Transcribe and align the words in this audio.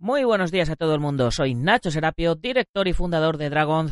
Muy 0.00 0.22
buenos 0.22 0.52
días 0.52 0.70
a 0.70 0.76
todo 0.76 0.94
el 0.94 1.00
mundo, 1.00 1.32
soy 1.32 1.56
Nacho 1.56 1.90
Serapio, 1.90 2.36
director 2.36 2.86
y 2.86 2.92
fundador 2.92 3.36
de 3.36 3.50
Dragon, 3.50 3.90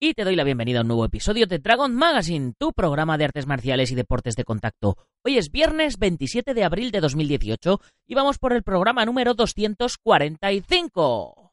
y 0.00 0.14
te 0.14 0.24
doy 0.24 0.34
la 0.34 0.44
bienvenida 0.44 0.78
a 0.78 0.80
un 0.80 0.88
nuevo 0.88 1.04
episodio 1.04 1.46
de 1.46 1.58
Dragon 1.58 1.94
Magazine, 1.94 2.54
tu 2.56 2.72
programa 2.72 3.18
de 3.18 3.26
artes 3.26 3.46
marciales 3.46 3.90
y 3.90 3.94
deportes 3.94 4.34
de 4.34 4.44
contacto. 4.44 4.96
Hoy 5.22 5.36
es 5.36 5.50
viernes 5.50 5.98
27 5.98 6.54
de 6.54 6.64
abril 6.64 6.90
de 6.90 7.00
2018 7.00 7.80
y 8.06 8.14
vamos 8.14 8.38
por 8.38 8.54
el 8.54 8.62
programa 8.62 9.04
número 9.04 9.34
245. 9.34 11.50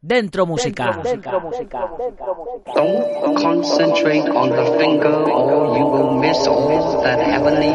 Dentro 0.00 0.46
música. 0.46 1.00
Dentro, 1.02 1.40
música. 1.40 1.90
Don't 2.76 3.42
concentrate 3.42 4.30
on 4.30 4.50
the 4.50 4.78
finger 4.78 5.32
or 5.32 5.76
you 5.76 5.84
will 5.84 6.12
miss 6.20 6.46
all 6.46 7.02
that 7.02 7.18
heavenly 7.18 7.74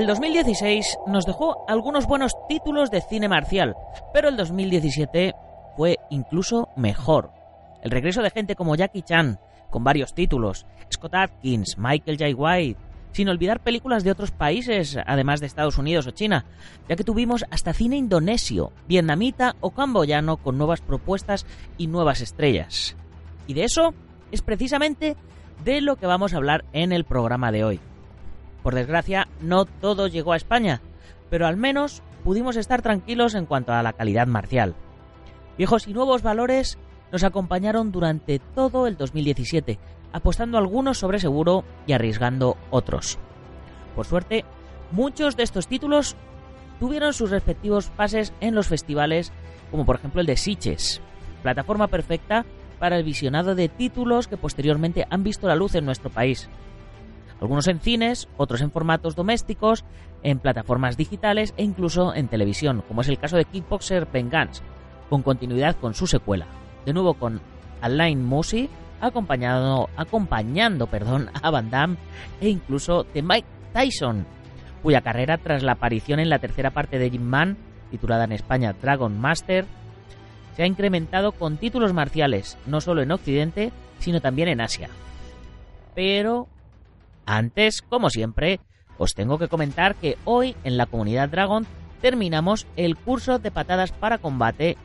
El 0.00 0.06
2016 0.06 0.96
nos 1.08 1.26
dejó 1.26 1.62
algunos 1.68 2.06
buenos 2.06 2.32
títulos 2.48 2.90
de 2.90 3.02
cine 3.02 3.28
marcial, 3.28 3.76
pero 4.14 4.30
el 4.30 4.36
2017 4.38 5.34
fue 5.76 5.98
incluso 6.08 6.70
mejor. 6.74 7.32
El 7.82 7.90
regreso 7.90 8.22
de 8.22 8.30
gente 8.30 8.56
como 8.56 8.76
Jackie 8.76 9.02
Chan, 9.02 9.38
con 9.68 9.84
varios 9.84 10.14
títulos, 10.14 10.64
Scott 10.90 11.14
Atkins, 11.14 11.76
Michael 11.76 12.16
J. 12.16 12.34
White, 12.34 12.80
sin 13.12 13.28
olvidar 13.28 13.60
películas 13.60 14.02
de 14.02 14.10
otros 14.10 14.30
países, 14.30 14.96
además 15.06 15.40
de 15.40 15.48
Estados 15.48 15.76
Unidos 15.76 16.06
o 16.06 16.12
China, 16.12 16.46
ya 16.88 16.96
que 16.96 17.04
tuvimos 17.04 17.44
hasta 17.50 17.74
cine 17.74 17.98
indonesio, 17.98 18.72
vietnamita 18.88 19.54
o 19.60 19.72
camboyano 19.72 20.38
con 20.38 20.56
nuevas 20.56 20.80
propuestas 20.80 21.44
y 21.76 21.88
nuevas 21.88 22.22
estrellas. 22.22 22.96
Y 23.46 23.52
de 23.52 23.64
eso 23.64 23.92
es 24.32 24.40
precisamente 24.40 25.18
de 25.62 25.82
lo 25.82 25.96
que 25.96 26.06
vamos 26.06 26.32
a 26.32 26.38
hablar 26.38 26.64
en 26.72 26.92
el 26.92 27.04
programa 27.04 27.52
de 27.52 27.64
hoy. 27.64 27.80
Por 28.62 28.74
desgracia, 28.74 29.26
no 29.40 29.64
todo 29.64 30.06
llegó 30.06 30.32
a 30.32 30.36
España, 30.36 30.80
pero 31.30 31.46
al 31.46 31.56
menos 31.56 32.02
pudimos 32.24 32.56
estar 32.56 32.82
tranquilos 32.82 33.34
en 33.34 33.46
cuanto 33.46 33.72
a 33.72 33.82
la 33.82 33.92
calidad 33.92 34.26
marcial. 34.26 34.74
Viejos 35.56 35.88
y 35.88 35.94
nuevos 35.94 36.22
valores 36.22 36.78
nos 37.12 37.24
acompañaron 37.24 37.92
durante 37.92 38.38
todo 38.38 38.86
el 38.86 38.96
2017, 38.96 39.78
apostando 40.12 40.58
algunos 40.58 40.98
sobre 40.98 41.18
seguro 41.18 41.64
y 41.86 41.92
arriesgando 41.92 42.56
otros. 42.70 43.18
Por 43.96 44.06
suerte, 44.06 44.44
muchos 44.90 45.36
de 45.36 45.42
estos 45.42 45.66
títulos 45.66 46.16
tuvieron 46.78 47.12
sus 47.12 47.30
respectivos 47.30 47.90
pases 47.90 48.32
en 48.40 48.54
los 48.54 48.68
festivales, 48.68 49.32
como 49.70 49.84
por 49.84 49.96
ejemplo 49.96 50.20
el 50.20 50.26
de 50.26 50.36
Sitges, 50.36 51.00
plataforma 51.42 51.88
perfecta 51.88 52.44
para 52.78 52.96
el 52.96 53.04
visionado 53.04 53.54
de 53.54 53.68
títulos 53.68 54.28
que 54.28 54.36
posteriormente 54.36 55.06
han 55.10 55.22
visto 55.22 55.46
la 55.46 55.56
luz 55.56 55.74
en 55.74 55.84
nuestro 55.84 56.10
país 56.10 56.48
algunos 57.40 57.68
en 57.68 57.80
cines, 57.80 58.28
otros 58.36 58.60
en 58.60 58.70
formatos 58.70 59.16
domésticos, 59.16 59.84
en 60.22 60.38
plataformas 60.38 60.96
digitales 60.96 61.54
e 61.56 61.64
incluso 61.64 62.14
en 62.14 62.28
televisión, 62.28 62.82
como 62.86 63.00
es 63.00 63.08
el 63.08 63.18
caso 63.18 63.36
de 63.36 63.46
Kickboxer 63.46 64.06
Vengeance, 64.12 64.62
con 65.08 65.22
continuidad 65.22 65.76
con 65.76 65.94
su 65.94 66.06
secuela. 66.06 66.46
De 66.84 66.92
nuevo 66.92 67.14
con 67.14 67.40
Alain 67.80 68.28
acompañado, 69.00 69.88
acompañando 69.96 70.86
perdón, 70.86 71.30
a 71.42 71.50
Van 71.50 71.70
Damme 71.70 71.96
e 72.40 72.48
incluso 72.48 73.04
de 73.04 73.22
Mike 73.22 73.48
Tyson, 73.72 74.26
cuya 74.82 75.00
carrera 75.00 75.38
tras 75.38 75.62
la 75.62 75.72
aparición 75.72 76.20
en 76.20 76.28
la 76.28 76.38
tercera 76.38 76.70
parte 76.70 76.98
de 76.98 77.10
Jim 77.10 77.22
Man, 77.22 77.56
titulada 77.90 78.24
en 78.24 78.32
España 78.32 78.74
Dragon 78.80 79.18
Master, 79.18 79.64
se 80.56 80.62
ha 80.62 80.66
incrementado 80.66 81.32
con 81.32 81.56
títulos 81.56 81.94
marciales, 81.94 82.58
no 82.66 82.80
solo 82.80 83.02
en 83.02 83.12
Occidente, 83.12 83.72
sino 83.98 84.20
también 84.20 84.48
en 84.48 84.60
Asia. 84.60 84.90
Pero 85.94 86.48
antes, 87.36 87.82
como 87.82 88.10
siempre, 88.10 88.60
os 88.98 89.14
tengo 89.14 89.38
que 89.38 89.48
comentar 89.48 89.94
que 89.94 90.18
hoy 90.24 90.56
en 90.64 90.76
la 90.76 90.86
comunidad 90.86 91.28
Dragon 91.28 91.66
terminamos 92.00 92.66
el 92.76 92.96
curso 92.96 93.38
de 93.38 93.50
patadas 93.50 93.92
para 93.92 94.18
combate 94.18 94.76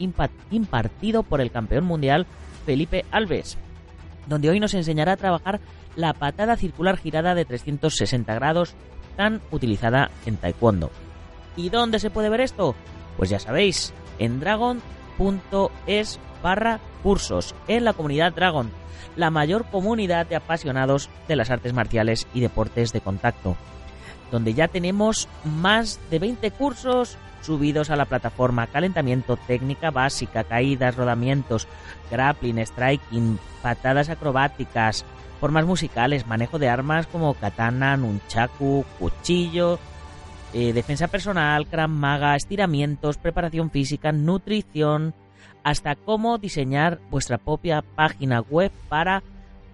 impartido 0.51 1.23
por 1.23 1.41
el 1.41 1.51
campeón 1.51 1.85
mundial 1.85 2.27
Felipe 2.65 3.05
Alves, 3.11 3.57
donde 4.27 4.49
hoy 4.49 4.59
nos 4.59 4.73
enseñará 4.73 5.13
a 5.13 5.17
trabajar 5.17 5.59
la 5.95 6.13
patada 6.13 6.55
circular 6.55 6.97
girada 6.97 7.35
de 7.35 7.45
360 7.45 8.33
grados 8.35 8.75
tan 9.15 9.41
utilizada 9.51 10.11
en 10.25 10.37
Taekwondo. 10.37 10.91
¿Y 11.55 11.69
dónde 11.69 11.99
se 11.99 12.09
puede 12.09 12.29
ver 12.29 12.41
esto? 12.41 12.75
Pues 13.17 13.29
ya 13.29 13.39
sabéis, 13.39 13.93
en 14.19 14.39
dragon.es 14.39 16.19
barra 16.43 16.79
cursos, 17.05 17.53
en 17.67 17.83
la 17.83 17.93
comunidad 17.93 18.33
Dragon 18.33 18.71
la 19.15 19.29
mayor 19.29 19.65
comunidad 19.65 20.25
de 20.25 20.35
apasionados 20.35 21.07
de 21.27 21.35
las 21.35 21.51
artes 21.51 21.71
marciales 21.71 22.27
y 22.33 22.41
deportes 22.41 22.91
de 22.93 23.01
contacto, 23.01 23.55
donde 24.31 24.55
ya 24.55 24.67
tenemos 24.67 25.27
más 25.43 25.99
de 26.09 26.17
20 26.19 26.49
cursos 26.51 27.17
subidos 27.41 27.91
a 27.91 27.95
la 27.95 28.05
plataforma, 28.05 28.67
calentamiento, 28.67 29.37
técnica 29.37 29.91
básica, 29.91 30.43
caídas, 30.43 30.95
rodamientos, 30.95 31.67
grappling, 32.09 32.65
striking, 32.65 33.37
patadas 33.61 34.09
acrobáticas, 34.09 35.05
formas 35.39 35.65
musicales, 35.65 36.25
manejo 36.25 36.57
de 36.57 36.69
armas 36.69 37.05
como 37.05 37.35
katana, 37.35 37.97
nunchaku, 37.97 38.83
cuchillo, 38.97 39.77
eh, 40.53 40.73
defensa 40.73 41.07
personal, 41.07 41.67
Krav 41.67 41.89
Maga, 41.89 42.35
estiramientos, 42.35 43.17
preparación 43.17 43.69
física, 43.69 44.11
nutrición, 44.11 45.13
hasta 45.65 45.95
cómo 45.95 46.37
diseñar 46.37 46.99
vuestra 47.09 47.39
propia 47.39 47.81
página 47.81 48.39
web 48.39 48.71
para 48.87 49.23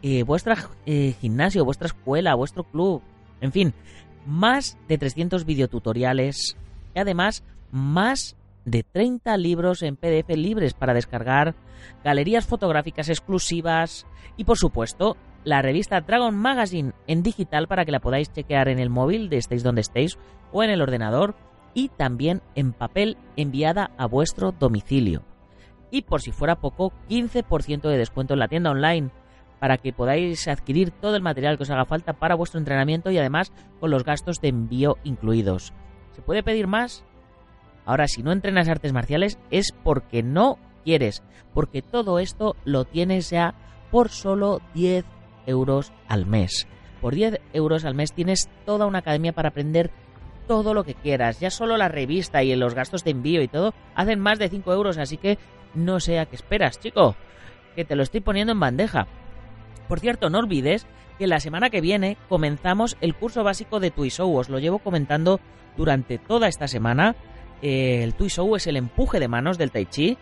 eh, 0.01 0.23
vuestro 0.23 0.55
eh, 0.85 1.13
gimnasio, 1.19 1.65
vuestra 1.65 1.87
escuela, 1.87 2.33
vuestro 2.33 2.63
club. 2.63 3.01
En 3.41 3.51
fin, 3.51 3.73
más 4.25 4.77
de 4.87 4.97
300 4.97 5.45
videotutoriales 5.45 6.55
y 6.95 6.99
además 6.99 7.43
más 7.71 8.37
de 8.63 8.83
30 8.83 9.35
libros 9.35 9.83
en 9.83 9.97
PDF 9.97 10.29
libres 10.29 10.73
para 10.73 10.93
descargar, 10.93 11.55
galerías 12.05 12.47
fotográficas 12.47 13.09
exclusivas 13.09 14.07
y 14.37 14.45
por 14.45 14.57
supuesto 14.57 15.17
la 15.43 15.61
revista 15.61 15.99
Dragon 15.99 16.33
Magazine 16.33 16.93
en 17.07 17.21
digital 17.21 17.67
para 17.67 17.83
que 17.83 17.91
la 17.91 17.99
podáis 17.99 18.31
chequear 18.31 18.69
en 18.69 18.79
el 18.79 18.89
móvil 18.89 19.27
de 19.27 19.37
estéis 19.37 19.61
donde 19.61 19.81
estéis 19.81 20.17
o 20.53 20.63
en 20.63 20.69
el 20.69 20.81
ordenador 20.81 21.35
y 21.73 21.89
también 21.89 22.41
en 22.55 22.71
papel 22.71 23.17
enviada 23.35 23.91
a 23.97 24.05
vuestro 24.05 24.53
domicilio 24.53 25.23
y 25.91 26.01
por 26.03 26.21
si 26.21 26.31
fuera 26.31 26.55
poco, 26.55 26.91
15% 27.09 27.81
de 27.81 27.97
descuento 27.97 28.33
en 28.33 28.39
la 28.39 28.47
tienda 28.47 28.71
online 28.71 29.11
para 29.59 29.77
que 29.77 29.93
podáis 29.93 30.47
adquirir 30.47 30.89
todo 30.89 31.15
el 31.15 31.21
material 31.21 31.57
que 31.57 31.63
os 31.63 31.69
haga 31.69 31.85
falta 31.85 32.13
para 32.13 32.33
vuestro 32.33 32.59
entrenamiento 32.59 33.11
y 33.11 33.19
además 33.19 33.51
con 33.79 33.91
los 33.91 34.03
gastos 34.03 34.41
de 34.41 34.47
envío 34.47 34.97
incluidos. 35.03 35.71
¿Se 36.13 36.23
puede 36.23 36.41
pedir 36.41 36.65
más? 36.65 37.03
Ahora, 37.85 38.07
si 38.07 38.23
no 38.23 38.31
entrenas 38.31 38.69
artes 38.69 38.91
marciales 38.91 39.37
es 39.51 39.71
porque 39.83 40.23
no 40.23 40.57
quieres, 40.83 41.21
porque 41.53 41.81
todo 41.81 42.17
esto 42.17 42.55
lo 42.65 42.85
tienes 42.85 43.29
ya 43.29 43.53
por 43.91 44.09
solo 44.09 44.61
10 44.73 45.05
euros 45.45 45.91
al 46.07 46.25
mes. 46.25 46.67
Por 47.01 47.13
10 47.13 47.39
euros 47.53 47.85
al 47.85 47.95
mes 47.95 48.13
tienes 48.13 48.49
toda 48.65 48.85
una 48.85 48.99
academia 48.99 49.33
para 49.33 49.49
aprender 49.49 49.91
todo 50.47 50.73
lo 50.73 50.83
que 50.83 50.95
quieras. 50.95 51.39
Ya 51.39 51.49
solo 51.49 51.77
la 51.77 51.87
revista 51.87 52.43
y 52.43 52.55
los 52.55 52.73
gastos 52.73 53.03
de 53.03 53.11
envío 53.11 53.41
y 53.41 53.47
todo 53.47 53.73
hacen 53.95 54.19
más 54.19 54.39
de 54.39 54.49
5 54.49 54.73
euros, 54.73 54.97
así 54.97 55.17
que 55.17 55.37
no 55.73 55.99
sé 55.99 56.19
a 56.19 56.25
qué 56.25 56.35
esperas, 56.35 56.79
chico, 56.79 57.15
que 57.75 57.85
te 57.85 57.95
lo 57.95 58.03
estoy 58.03 58.21
poniendo 58.21 58.53
en 58.53 58.59
bandeja. 58.59 59.07
Por 59.87 59.99
cierto, 59.99 60.29
no 60.29 60.39
olvides 60.39 60.87
que 61.17 61.27
la 61.27 61.39
semana 61.39 61.69
que 61.69 61.81
viene 61.81 62.17
comenzamos 62.29 62.97
el 63.01 63.15
curso 63.15 63.43
básico 63.43 63.79
de 63.79 63.91
Tuisou. 63.91 64.35
Os 64.35 64.49
lo 64.49 64.59
llevo 64.59 64.79
comentando 64.79 65.39
durante 65.77 66.17
toda 66.17 66.47
esta 66.47 66.67
semana. 66.67 67.15
Eh, 67.61 68.03
el 68.03 68.13
Tuisou 68.13 68.55
es 68.55 68.67
el 68.67 68.77
empuje 68.77 69.19
de 69.19 69.27
manos 69.27 69.57
del 69.57 69.71
Tai 69.71 69.85
Chi, 69.85 70.17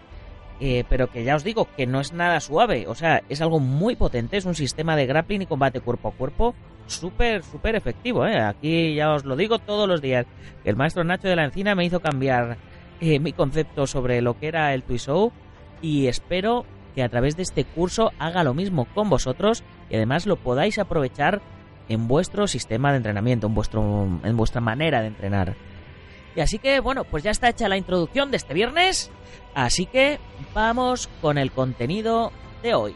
eh, 0.60 0.84
pero 0.90 1.10
que 1.10 1.24
ya 1.24 1.36
os 1.36 1.44
digo 1.44 1.68
que 1.78 1.88
no 1.88 2.02
es 2.02 2.13
nada 2.13 2.40
suave. 2.40 2.86
O 2.88 2.95
sea, 2.95 3.24
es 3.30 3.42
algo 3.42 3.60
muy 3.60 3.95
potente. 3.95 4.38
Es 4.38 4.45
un 4.45 4.56
sistema 4.56 4.95
de 4.95 5.06
grappling 5.06 5.44
y 5.44 5.45
combate 5.45 5.80
cuerpo 5.80 6.10
a 6.10 6.12
cuerpo 6.12 6.56
súper, 6.88 7.44
súper 7.44 7.75
efectivo. 7.75 8.25
¿eh? 8.25 8.40
Aquí 8.40 8.95
ya 8.95 9.13
os 9.13 9.24
lo 9.24 9.36
digo 9.36 9.60
todos 9.60 9.88
los 9.88 10.02
días. 10.02 10.25
El 10.66 10.75
maestro 10.75 11.04
Nacho 11.04 11.28
de 11.28 11.36
la 11.36 11.45
Encina 11.45 11.75
me 11.75 11.86
hizo 11.86 12.02
cambiar 12.02 12.57
eh, 13.01 13.19
mi 13.19 13.34
concepto 13.34 13.88
sobre 13.88 14.22
lo 14.22 14.38
que 14.40 14.48
era 14.48 14.74
el 14.74 14.84
Show 14.84 15.31
y 15.81 16.07
espero 16.07 16.66
que 16.96 17.04
a 17.04 17.10
través 17.10 17.36
de 17.38 17.44
este 17.44 17.63
curso 17.63 18.12
haga 18.19 18.44
lo 18.44 18.54
mismo 18.54 18.86
con 18.94 19.10
vosotros 19.10 19.63
y 19.90 19.96
además 19.96 20.25
lo 20.25 20.36
podáis 20.36 20.80
aprovechar 20.80 21.42
en 21.88 22.07
vuestro 22.07 22.48
sistema 22.48 22.92
de 22.92 22.98
entrenamiento, 22.98 23.48
en, 23.48 23.56
vuestro, 23.56 24.07
en 24.24 24.38
vuestra 24.38 24.62
manera 24.62 25.01
de 25.01 25.07
entrenar. 25.07 25.56
Y 26.36 26.42
así 26.42 26.60
que, 26.60 26.80
bueno, 26.80 27.04
pues 27.04 27.24
ya 27.24 27.31
está 27.31 27.50
hecha 27.50 27.68
la 27.68 27.78
introducción 27.78 28.31
de 28.31 28.38
este 28.38 28.54
viernes, 28.54 29.12
así 29.56 29.86
que 29.86 30.19
vamos 30.54 31.10
con 31.22 31.38
el 31.38 31.52
contenido 31.52 32.31
de 32.62 32.75
hoy. 32.75 32.95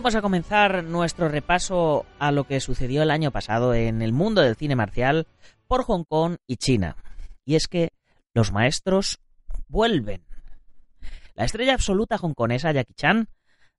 Vamos 0.00 0.14
a 0.14 0.22
comenzar 0.22 0.82
nuestro 0.82 1.28
repaso 1.28 2.06
a 2.18 2.32
lo 2.32 2.44
que 2.44 2.60
sucedió 2.60 3.02
el 3.02 3.10
año 3.10 3.32
pasado 3.32 3.74
en 3.74 4.00
el 4.00 4.14
mundo 4.14 4.40
del 4.40 4.56
cine 4.56 4.74
marcial 4.74 5.26
por 5.66 5.82
Hong 5.82 6.04
Kong 6.08 6.36
y 6.46 6.56
China. 6.56 6.96
Y 7.44 7.54
es 7.54 7.68
que 7.68 7.90
los 8.32 8.50
maestros 8.50 9.18
vuelven. 9.68 10.22
La 11.34 11.44
estrella 11.44 11.74
absoluta 11.74 12.16
hongkonesa 12.16 12.72
Jackie 12.72 12.94
Chan, 12.94 13.28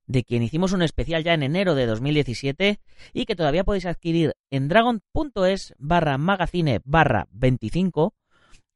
de 0.06 0.22
quien 0.22 0.44
hicimos 0.44 0.72
un 0.72 0.82
especial 0.82 1.24
ya 1.24 1.34
en 1.34 1.42
enero 1.42 1.74
de 1.74 1.86
2017 1.86 2.78
y 3.12 3.24
que 3.24 3.34
todavía 3.34 3.64
podéis 3.64 3.86
adquirir 3.86 4.34
en 4.48 4.68
dragon.es 4.68 5.74
barra 5.76 6.18
magazine 6.18 6.80
barra 6.84 7.26
25, 7.32 8.14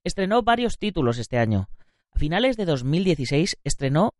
estrenó 0.02 0.42
varios 0.42 0.78
títulos 0.78 1.18
este 1.18 1.38
año. 1.38 1.68
A 2.10 2.18
finales 2.18 2.56
de 2.56 2.64
2016 2.64 3.58
estrenó 3.62 4.14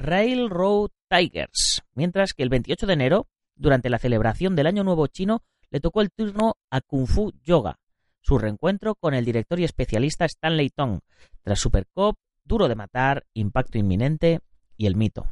Railroad 0.00 0.88
Tigers, 1.10 1.82
mientras 1.94 2.32
que 2.32 2.42
el 2.42 2.48
28 2.48 2.86
de 2.86 2.92
enero, 2.94 3.28
durante 3.54 3.90
la 3.90 3.98
celebración 3.98 4.56
del 4.56 4.66
Año 4.66 4.82
Nuevo 4.82 5.06
Chino, 5.08 5.42
le 5.70 5.78
tocó 5.80 6.00
el 6.00 6.10
turno 6.10 6.54
a 6.70 6.80
Kung 6.80 7.06
Fu 7.06 7.32
Yoga, 7.42 7.78
su 8.22 8.38
reencuentro 8.38 8.94
con 8.94 9.12
el 9.12 9.26
director 9.26 9.60
y 9.60 9.64
especialista 9.64 10.24
Stanley 10.24 10.70
Tong, 10.70 11.00
tras 11.42 11.60
Supercop, 11.60 12.16
Duro 12.44 12.68
de 12.68 12.76
Matar, 12.76 13.26
Impacto 13.34 13.76
Inminente 13.76 14.40
y 14.78 14.86
El 14.86 14.96
Mito. 14.96 15.30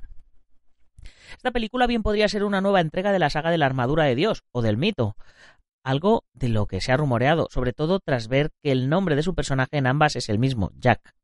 Esta 1.32 1.50
película 1.50 1.86
bien 1.86 2.02
podría 2.02 2.28
ser 2.28 2.44
una 2.44 2.60
nueva 2.60 2.82
entrega 2.82 3.10
de 3.10 3.20
la 3.20 3.30
saga 3.30 3.50
de 3.50 3.56
la 3.56 3.64
armadura 3.64 4.04
de 4.04 4.16
Dios 4.16 4.42
o 4.52 4.60
del 4.60 4.76
mito, 4.76 5.16
algo 5.82 6.24
de 6.34 6.50
lo 6.50 6.66
que 6.66 6.82
se 6.82 6.92
ha 6.92 6.98
rumoreado, 6.98 7.48
sobre 7.50 7.72
todo 7.72 8.00
tras 8.00 8.28
ver 8.28 8.50
que 8.62 8.72
el 8.72 8.90
nombre 8.90 9.16
de 9.16 9.22
su 9.22 9.34
personaje 9.34 9.78
en 9.78 9.86
ambas 9.86 10.14
es 10.16 10.28
el 10.28 10.38
mismo, 10.38 10.72
Jack. 10.76 11.14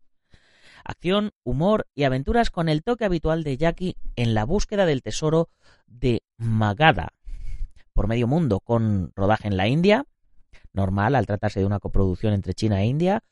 Acción, 0.84 1.32
humor 1.42 1.86
y 1.94 2.04
aventuras 2.04 2.50
con 2.50 2.68
el 2.68 2.82
toque 2.82 3.06
habitual 3.06 3.42
de 3.42 3.56
Jackie 3.56 3.96
en 4.16 4.34
la 4.34 4.44
búsqueda 4.44 4.84
del 4.84 5.02
tesoro 5.02 5.48
de 5.86 6.22
Magadha. 6.36 7.14
Por 7.94 8.06
medio 8.06 8.26
mundo, 8.26 8.60
con 8.60 9.12
rodaje 9.16 9.48
en 9.48 9.56
la 9.56 9.66
India, 9.66 10.04
normal 10.72 11.14
al 11.14 11.26
tratarse 11.26 11.60
de 11.60 11.66
una 11.66 11.80
coproducción 11.80 12.34
entre 12.34 12.52
China 12.52 12.82
e 12.82 12.86
India, 12.86 13.24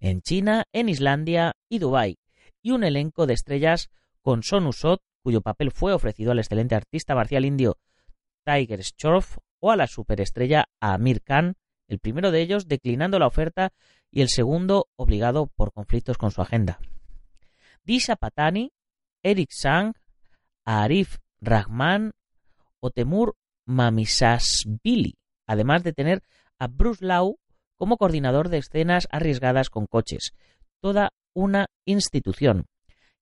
en 0.00 0.20
China, 0.20 0.64
en 0.72 0.88
Islandia 0.88 1.54
y 1.68 1.78
Dubái, 1.78 2.18
y 2.60 2.72
un 2.72 2.82
elenco 2.82 3.26
de 3.26 3.34
estrellas 3.34 3.90
con 4.20 4.42
Son 4.42 4.66
Usot, 4.66 5.00
cuyo 5.22 5.42
papel 5.42 5.70
fue 5.70 5.92
ofrecido 5.92 6.32
al 6.32 6.38
excelente 6.38 6.74
artista 6.74 7.14
marcial 7.14 7.44
indio 7.44 7.78
Tiger 8.44 8.80
Shroff 8.80 9.38
o 9.60 9.70
a 9.70 9.76
la 9.76 9.86
superestrella 9.86 10.68
Amir 10.80 11.22
Khan, 11.22 11.56
el 11.88 11.98
primero 11.98 12.30
de 12.30 12.40
ellos 12.40 12.68
declinando 12.68 13.18
la 13.18 13.26
oferta 13.26 13.72
y 14.10 14.22
el 14.22 14.28
segundo 14.28 14.88
obligado 14.96 15.46
por 15.46 15.72
conflictos 15.72 16.18
con 16.18 16.30
su 16.30 16.42
agenda. 16.42 16.78
Disha 17.84 18.16
Patani, 18.16 18.72
Eric 19.22 19.50
Sang, 19.52 19.94
Arif 20.64 21.18
Rahman 21.40 22.12
o 22.80 22.90
Temur 22.90 23.36
además 25.46 25.82
de 25.82 25.92
tener 25.92 26.22
a 26.58 26.66
Bruce 26.66 27.04
Lau 27.04 27.38
como 27.76 27.96
coordinador 27.96 28.48
de 28.48 28.58
escenas 28.58 29.08
arriesgadas 29.10 29.70
con 29.70 29.86
coches, 29.86 30.34
toda 30.80 31.10
una 31.34 31.66
institución, 31.84 32.66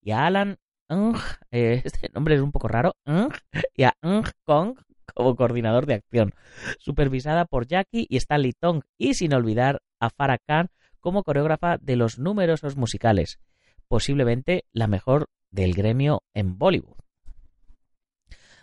y 0.01 0.11
a 0.11 0.25
Alan 0.25 0.57
Ng, 0.89 1.15
eh, 1.51 1.81
este 1.85 2.09
nombre 2.13 2.35
es 2.35 2.41
un 2.41 2.51
poco 2.51 2.67
raro, 2.67 2.95
Ng, 3.05 3.31
y 3.75 3.83
a 3.83 3.93
Ng 4.01 4.25
Kong 4.43 4.77
como 5.13 5.35
coordinador 5.35 5.85
de 5.85 5.95
acción, 5.95 6.33
supervisada 6.79 7.45
por 7.45 7.67
Jackie 7.67 8.05
y 8.09 8.17
Stanley 8.17 8.53
Tong, 8.53 8.81
y 8.97 9.13
sin 9.13 9.33
olvidar 9.33 9.81
a 9.99 10.09
Farah 10.09 10.37
Khan 10.37 10.69
como 10.99 11.23
coreógrafa 11.23 11.77
de 11.77 11.95
los 11.95 12.19
numerosos 12.19 12.75
musicales, 12.75 13.39
posiblemente 13.87 14.65
la 14.71 14.87
mejor 14.87 15.29
del 15.51 15.73
gremio 15.73 16.23
en 16.33 16.57
Bollywood. 16.57 16.97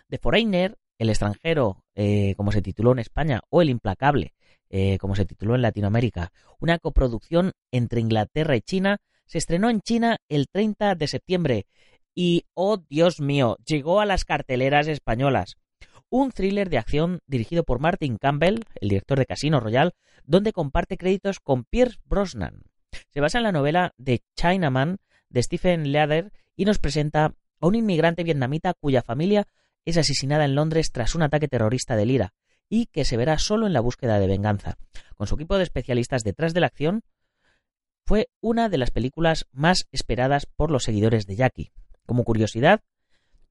The 0.09 0.17
Foreigner, 0.17 0.77
El 0.99 1.09
extranjero, 1.09 1.83
eh, 1.95 2.33
como 2.37 2.51
se 2.51 2.61
tituló 2.61 2.91
en 2.93 2.99
España, 2.99 3.41
o 3.49 3.61
El 3.61 3.69
implacable, 3.69 4.33
eh, 4.69 4.97
como 4.97 5.15
se 5.15 5.25
tituló 5.25 5.55
en 5.55 5.61
Latinoamérica, 5.61 6.31
una 6.59 6.79
coproducción 6.79 7.51
entre 7.71 8.01
Inglaterra 8.01 8.55
y 8.55 8.61
China, 8.61 8.97
se 9.25 9.37
estrenó 9.37 9.69
en 9.69 9.81
China 9.81 10.17
el 10.29 10.47
30 10.47 10.95
de 10.95 11.07
septiembre 11.07 11.67
y, 12.15 12.45
oh 12.53 12.77
Dios 12.77 13.19
mío, 13.19 13.57
llegó 13.65 13.99
a 13.99 14.05
las 14.05 14.25
carteleras 14.25 14.87
españolas 14.87 15.57
un 16.09 16.31
thriller 16.31 16.69
de 16.69 16.77
acción 16.77 17.19
dirigido 17.27 17.63
por 17.63 17.79
Martin 17.79 18.17
Campbell, 18.17 18.63
el 18.79 18.89
director 18.89 19.19
de 19.19 19.25
Casino 19.25 19.59
Royale, 19.59 19.91
donde 20.23 20.53
comparte 20.53 20.97
créditos 20.97 21.39
con 21.39 21.63
Pierce 21.63 21.99
Brosnan. 22.05 22.63
Se 23.09 23.19
basa 23.21 23.39
en 23.39 23.43
la 23.43 23.51
novela 23.51 23.93
The 24.01 24.21
Chinaman 24.35 24.97
de 25.29 25.43
Stephen 25.43 25.91
Leather 25.91 26.31
y 26.55 26.65
nos 26.65 26.79
presenta 26.79 27.35
a 27.59 27.67
un 27.67 27.75
inmigrante 27.75 28.23
vietnamita 28.23 28.73
cuya 28.73 29.01
familia 29.01 29.47
es 29.85 29.97
asesinada 29.97 30.45
en 30.45 30.55
Londres 30.55 30.91
tras 30.91 31.15
un 31.15 31.23
ataque 31.23 31.47
terrorista 31.47 31.95
de 31.95 32.05
Lira 32.05 32.33
y 32.69 32.87
que 32.87 33.05
se 33.05 33.17
verá 33.17 33.37
solo 33.39 33.67
en 33.67 33.73
la 33.73 33.79
búsqueda 33.79 34.19
de 34.19 34.27
venganza. 34.27 34.77
Con 35.15 35.27
su 35.27 35.35
equipo 35.35 35.57
de 35.57 35.63
especialistas 35.63 36.23
detrás 36.23 36.53
de 36.53 36.59
la 36.59 36.67
acción, 36.67 37.03
fue 38.05 38.29
una 38.41 38.69
de 38.69 38.77
las 38.77 38.91
películas 38.91 39.45
más 39.51 39.87
esperadas 39.91 40.45
por 40.45 40.71
los 40.71 40.83
seguidores 40.83 41.25
de 41.25 41.35
Jackie. 41.35 41.71
Como 42.05 42.23
curiosidad, 42.23 42.81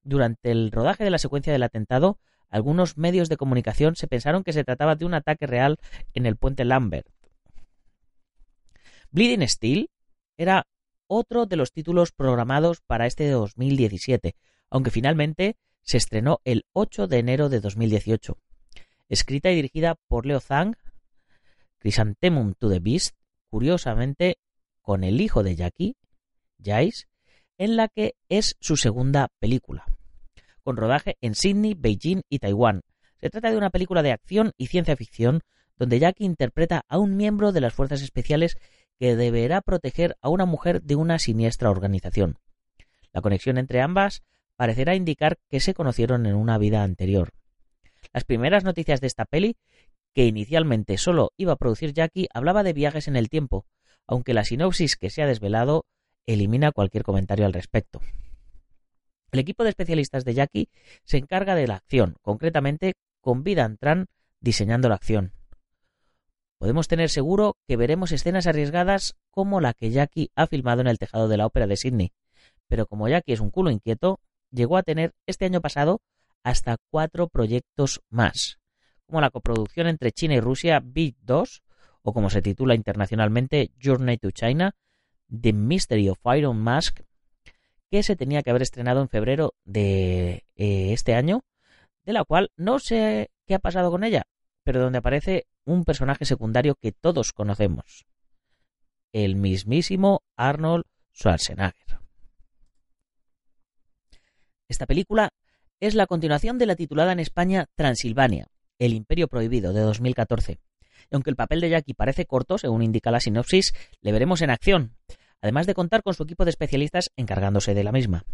durante 0.03 0.50
el 0.50 0.70
rodaje 0.70 1.05
de 1.05 1.11
la 1.11 1.19
secuencia 1.19 1.53
del 1.53 1.62
atentado, 1.62 2.19
algunos 2.48 2.96
medios 2.96 3.28
de 3.28 3.37
comunicación 3.37 3.96
se 3.96 4.06
pensaron 4.06 4.44
que 4.44 4.52
se 4.52 4.64
trataba 4.64 4.94
de 4.94 5.04
un 5.04 5.14
ataque 5.14 5.46
real 5.46 5.78
en 6.14 6.26
el 6.26 6.37
puente 6.37 6.64
Lambert. 6.64 7.08
Bleeding 9.10 9.48
Steel 9.48 9.90
era 10.37 10.66
otro 11.06 11.46
de 11.46 11.56
los 11.56 11.72
títulos 11.72 12.12
programados 12.12 12.81
para 12.81 13.06
este 13.06 13.28
2017, 13.31 14.34
aunque 14.70 14.90
finalmente 14.90 15.56
se 15.82 15.96
estrenó 15.96 16.40
el 16.44 16.66
8 16.72 17.06
de 17.06 17.19
enero 17.19 17.48
de 17.48 17.60
2018. 17.60 18.38
Escrita 19.08 19.50
y 19.50 19.56
dirigida 19.56 19.96
por 20.08 20.26
Leo 20.26 20.40
Zhang, 20.40 20.76
Chrysanthemum 21.81 22.54
to 22.54 22.69
the 22.69 22.81
Beast, 22.81 23.14
curiosamente 23.48 24.38
con 24.82 25.05
el 25.05 25.20
hijo 25.20 25.43
de 25.43 25.55
Jackie, 25.55 25.96
Jais, 26.62 27.08
en 27.58 27.76
la 27.76 27.88
que 27.88 28.15
es 28.29 28.56
su 28.60 28.76
segunda 28.76 29.29
película 29.38 29.95
con 30.67 30.77
rodaje 30.77 31.17
en 31.20 31.37
Sydney, 31.37 31.75
Beijing 31.75 32.23
y 32.29 32.41
Taiwán. 32.41 32.82
Se 33.20 33.31
trata 33.31 33.53
de 33.53 33.56
una 33.56 33.70
película 33.70 34.03
de 34.03 34.11
acción 34.11 34.51
y 34.58 34.67
ciencia 34.67 34.96
ficción 34.96 35.43
donde 35.79 36.01
Jackie 36.01 36.25
interpreta 36.25 36.85
a 36.89 36.99
un 36.99 37.17
miembro 37.17 37.53
de 37.53 37.61
las 37.61 37.73
fuerzas 37.73 38.03
especiales 38.03 38.56
que 38.99 39.15
deberá 39.15 39.61
proteger 39.61 40.17
a 40.20 40.29
una 40.29 40.44
mujer 40.44 40.82
de 40.82 40.96
una 40.96 41.20
siniestra 41.20 41.70
organización. 41.70 42.41
La 43.13 43.23
conexión 43.23 43.58
entre 43.58 43.81
ambas 43.81 44.25
parecerá 44.56 44.96
indicar 44.96 45.39
que 45.49 45.61
se 45.61 45.73
conocieron 45.73 46.27
en 46.27 46.35
una 46.35 46.58
vida 46.58 46.82
anterior. 46.82 47.31
Las 48.13 48.25
primeras 48.25 48.65
noticias 48.65 49.01
de 49.01 49.06
esta 49.06 49.25
peli, 49.25 49.56
que 50.15 50.27
inicialmente 50.27 50.99
solo 50.99 51.31
iba 51.37 51.53
a 51.53 51.56
producir 51.56 51.93
Jackie, 51.93 52.27
hablaba 52.35 52.65
de 52.65 52.73
viajes 52.73 53.06
en 53.06 53.15
el 53.15 53.29
tiempo, 53.29 53.67
aunque 54.08 54.35
la 54.35 54.43
sinopsis 54.43 54.96
que 54.96 55.11
se 55.11 55.23
ha 55.23 55.27
desvelado 55.27 55.85
elimina 56.27 56.73
cualquier 56.73 57.05
comentario 57.05 57.46
al 57.46 57.53
respecto. 57.53 58.01
El 59.36 59.40
equipo 59.40 59.64
de 59.64 59.69
especialistas 59.69 60.24
de 60.24 60.32
Jackie 60.32 60.70
se 61.05 61.19
encarga 61.19 61.55
de 61.55 61.66
la 61.66 61.74
acción, 61.74 62.16
concretamente 62.22 62.94
con 63.20 63.44
Vida 63.44 63.66
Antran 63.66 64.06
diseñando 64.40 64.88
la 64.88 64.94
acción. 64.94 65.34
Podemos 66.56 66.88
tener 66.88 67.10
seguro 67.10 67.58
que 67.69 67.76
veremos 67.76 68.12
escenas 68.12 68.46
arriesgadas 68.46 69.14
como 69.31 69.60
la 69.60 69.74
que 69.74 69.90
Jackie 69.90 70.31
ha 70.36 70.46
filmado 70.46 70.81
en 70.81 70.86
el 70.86 70.98
tejado 70.98 71.28
de 71.28 71.36
la 71.36 71.44
ópera 71.44 71.66
de 71.66 71.76
Sydney, 71.76 72.12
pero 72.66 72.86
como 72.86 73.10
Jackie 73.10 73.34
es 73.34 73.40
un 73.40 73.50
culo 73.50 73.70
inquieto, 73.70 74.20
llegó 74.50 74.78
a 74.78 74.82
tener 74.82 75.12
este 75.26 75.44
año 75.44 75.60
pasado 75.60 76.00
hasta 76.43 76.78
cuatro 76.88 77.28
proyectos 77.28 78.00
más, 78.08 78.58
como 79.05 79.20
la 79.20 79.28
coproducción 79.28 79.86
entre 79.86 80.12
China 80.12 80.32
y 80.32 80.40
Rusia 80.40 80.81
Beat 80.82 81.16
2, 81.20 81.62
o 82.00 82.14
como 82.14 82.31
se 82.31 82.40
titula 82.40 82.74
internacionalmente 82.74 83.70
Journey 83.84 84.16
to 84.16 84.31
China, 84.31 84.74
The 85.28 85.52
Mystery 85.52 86.08
of 86.08 86.20
Iron 86.24 86.56
Mask 86.56 87.00
que 87.90 88.02
se 88.02 88.16
tenía 88.16 88.43
que 88.43 88.50
haber 88.50 88.62
estrenado 88.62 89.00
en 89.00 89.08
febrero 89.08 89.55
de 89.64 90.44
eh, 90.56 90.93
este 90.93 91.14
año, 91.14 91.44
de 92.05 92.12
la 92.12 92.24
cual 92.24 92.50
no 92.56 92.78
sé 92.78 93.31
qué 93.46 93.55
ha 93.55 93.58
pasado 93.58 93.90
con 93.90 94.05
ella, 94.05 94.24
pero 94.64 94.81
donde 94.81 94.98
aparece 94.98 95.46
un 95.64 95.84
personaje 95.84 96.24
secundario 96.24 96.74
que 96.74 96.93
todos 96.93 97.32
conocemos, 97.32 98.06
el 99.12 99.36
mismísimo 99.36 100.22
Arnold 100.36 100.84
Schwarzenegger. 101.14 102.00
Esta 104.69 104.86
película 104.86 105.31
es 105.78 105.94
la 105.94 106.06
continuación 106.06 106.58
de 106.58 106.66
la 106.66 106.76
titulada 106.76 107.12
en 107.12 107.20
España 107.20 107.66
Transilvania, 107.76 108.48
El 108.78 108.94
Imperio 108.94 109.28
Prohibido, 109.28 109.72
de 109.72 109.81
2014. 109.81 110.58
Y 111.10 111.14
aunque 111.14 111.31
el 111.31 111.36
papel 111.36 111.60
de 111.60 111.70
Jackie 111.70 111.94
parece 111.94 112.26
corto, 112.26 112.58
según 112.58 112.82
indica 112.82 113.10
la 113.10 113.20
sinopsis, 113.20 113.74
le 114.00 114.12
veremos 114.12 114.43
en 114.43 114.50
acción, 114.50 114.96
además 115.46 115.69
de 115.69 115.74
contar 115.74 116.03
con 116.03 116.12
su 116.12 116.24
equipo 116.24 116.44
de 116.44 116.50
especialistas 116.50 117.12
encargándose 117.17 117.72
de 117.72 117.84
la 117.84 117.93
misma. 117.93 118.24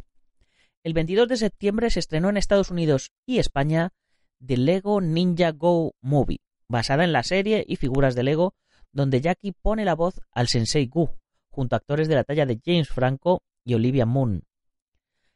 El 0.83 0.95
22 0.95 1.29
de 1.29 1.37
septiembre 1.37 1.91
se 1.91 2.01
estrenó 2.01 2.31
en 2.31 2.39
Estados 2.39 2.71
Unidos 2.71 3.13
y 3.27 3.39
España 3.39 3.93
The 4.45 4.57
Lego 4.57 5.03
Ninja 5.03 5.53
Go 5.53 5.95
Movie, 6.01 6.41
basada 6.69 7.05
en 7.05 7.13
la 7.13 7.23
serie 7.23 7.65
y 7.69 7.77
figuras 7.77 8.15
de 8.15 8.23
Lego, 8.23 8.55
donde 8.93 9.21
Jackie 9.21 9.53
pone 9.53 9.85
la 9.85 9.95
voz 9.95 10.23
al 10.33 10.49
Sensei 10.49 10.87
Gu, 10.87 11.11
junto 11.51 11.77
a 11.77 11.79
actores 11.79 12.09
de 12.09 12.15
la 12.15 12.25
talla 12.25 12.47
de 12.47 12.61
James 12.65 12.89
Franco 12.89 13.43
y 13.63 13.75
Olivia 13.75 14.07
Moon. 14.07 14.45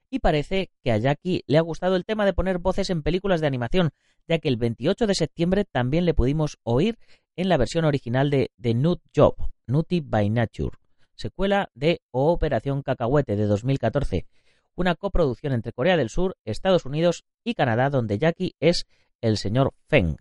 Y 0.08 0.20
parece 0.20 0.70
que 0.82 0.92
a 0.92 0.96
Jackie 0.96 1.44
le 1.46 1.58
ha 1.58 1.62
gustado 1.62 1.96
el 1.96 2.06
tema 2.06 2.24
de 2.24 2.32
poner 2.32 2.58
voces 2.58 2.88
en 2.88 3.02
películas 3.02 3.42
de 3.42 3.48
animación, 3.48 3.90
ya 4.26 4.38
que 4.38 4.48
el 4.48 4.56
28 4.56 5.06
de 5.06 5.14
septiembre 5.14 5.66
también 5.66 6.06
le 6.06 6.14
pudimos 6.14 6.56
oír 6.62 6.98
en 7.36 7.50
la 7.50 7.58
versión 7.58 7.84
original 7.84 8.30
de 8.30 8.50
The 8.58 8.72
Nut 8.72 9.02
Job, 9.14 9.36
Nutty 9.66 10.00
by 10.00 10.30
Nature, 10.30 10.78
secuela 11.16 11.70
de 11.74 12.00
Operación 12.12 12.82
Cacahuete 12.82 13.36
de 13.36 13.46
2014, 13.46 14.26
una 14.74 14.94
coproducción 14.94 15.52
entre 15.52 15.72
Corea 15.72 15.96
del 15.96 16.10
Sur, 16.10 16.36
Estados 16.44 16.84
Unidos 16.84 17.24
y 17.42 17.54
Canadá, 17.54 17.90
donde 17.90 18.18
Jackie 18.18 18.54
es 18.60 18.86
el 19.20 19.38
señor 19.38 19.72
Feng. 19.88 20.16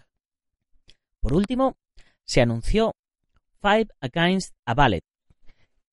Por 1.19 1.33
último, 1.33 1.75
se 2.23 2.41
anunció 2.41 2.95
Five 3.61 3.87
Against 3.99 4.55
a 4.65 4.73
Ballet, 4.73 5.03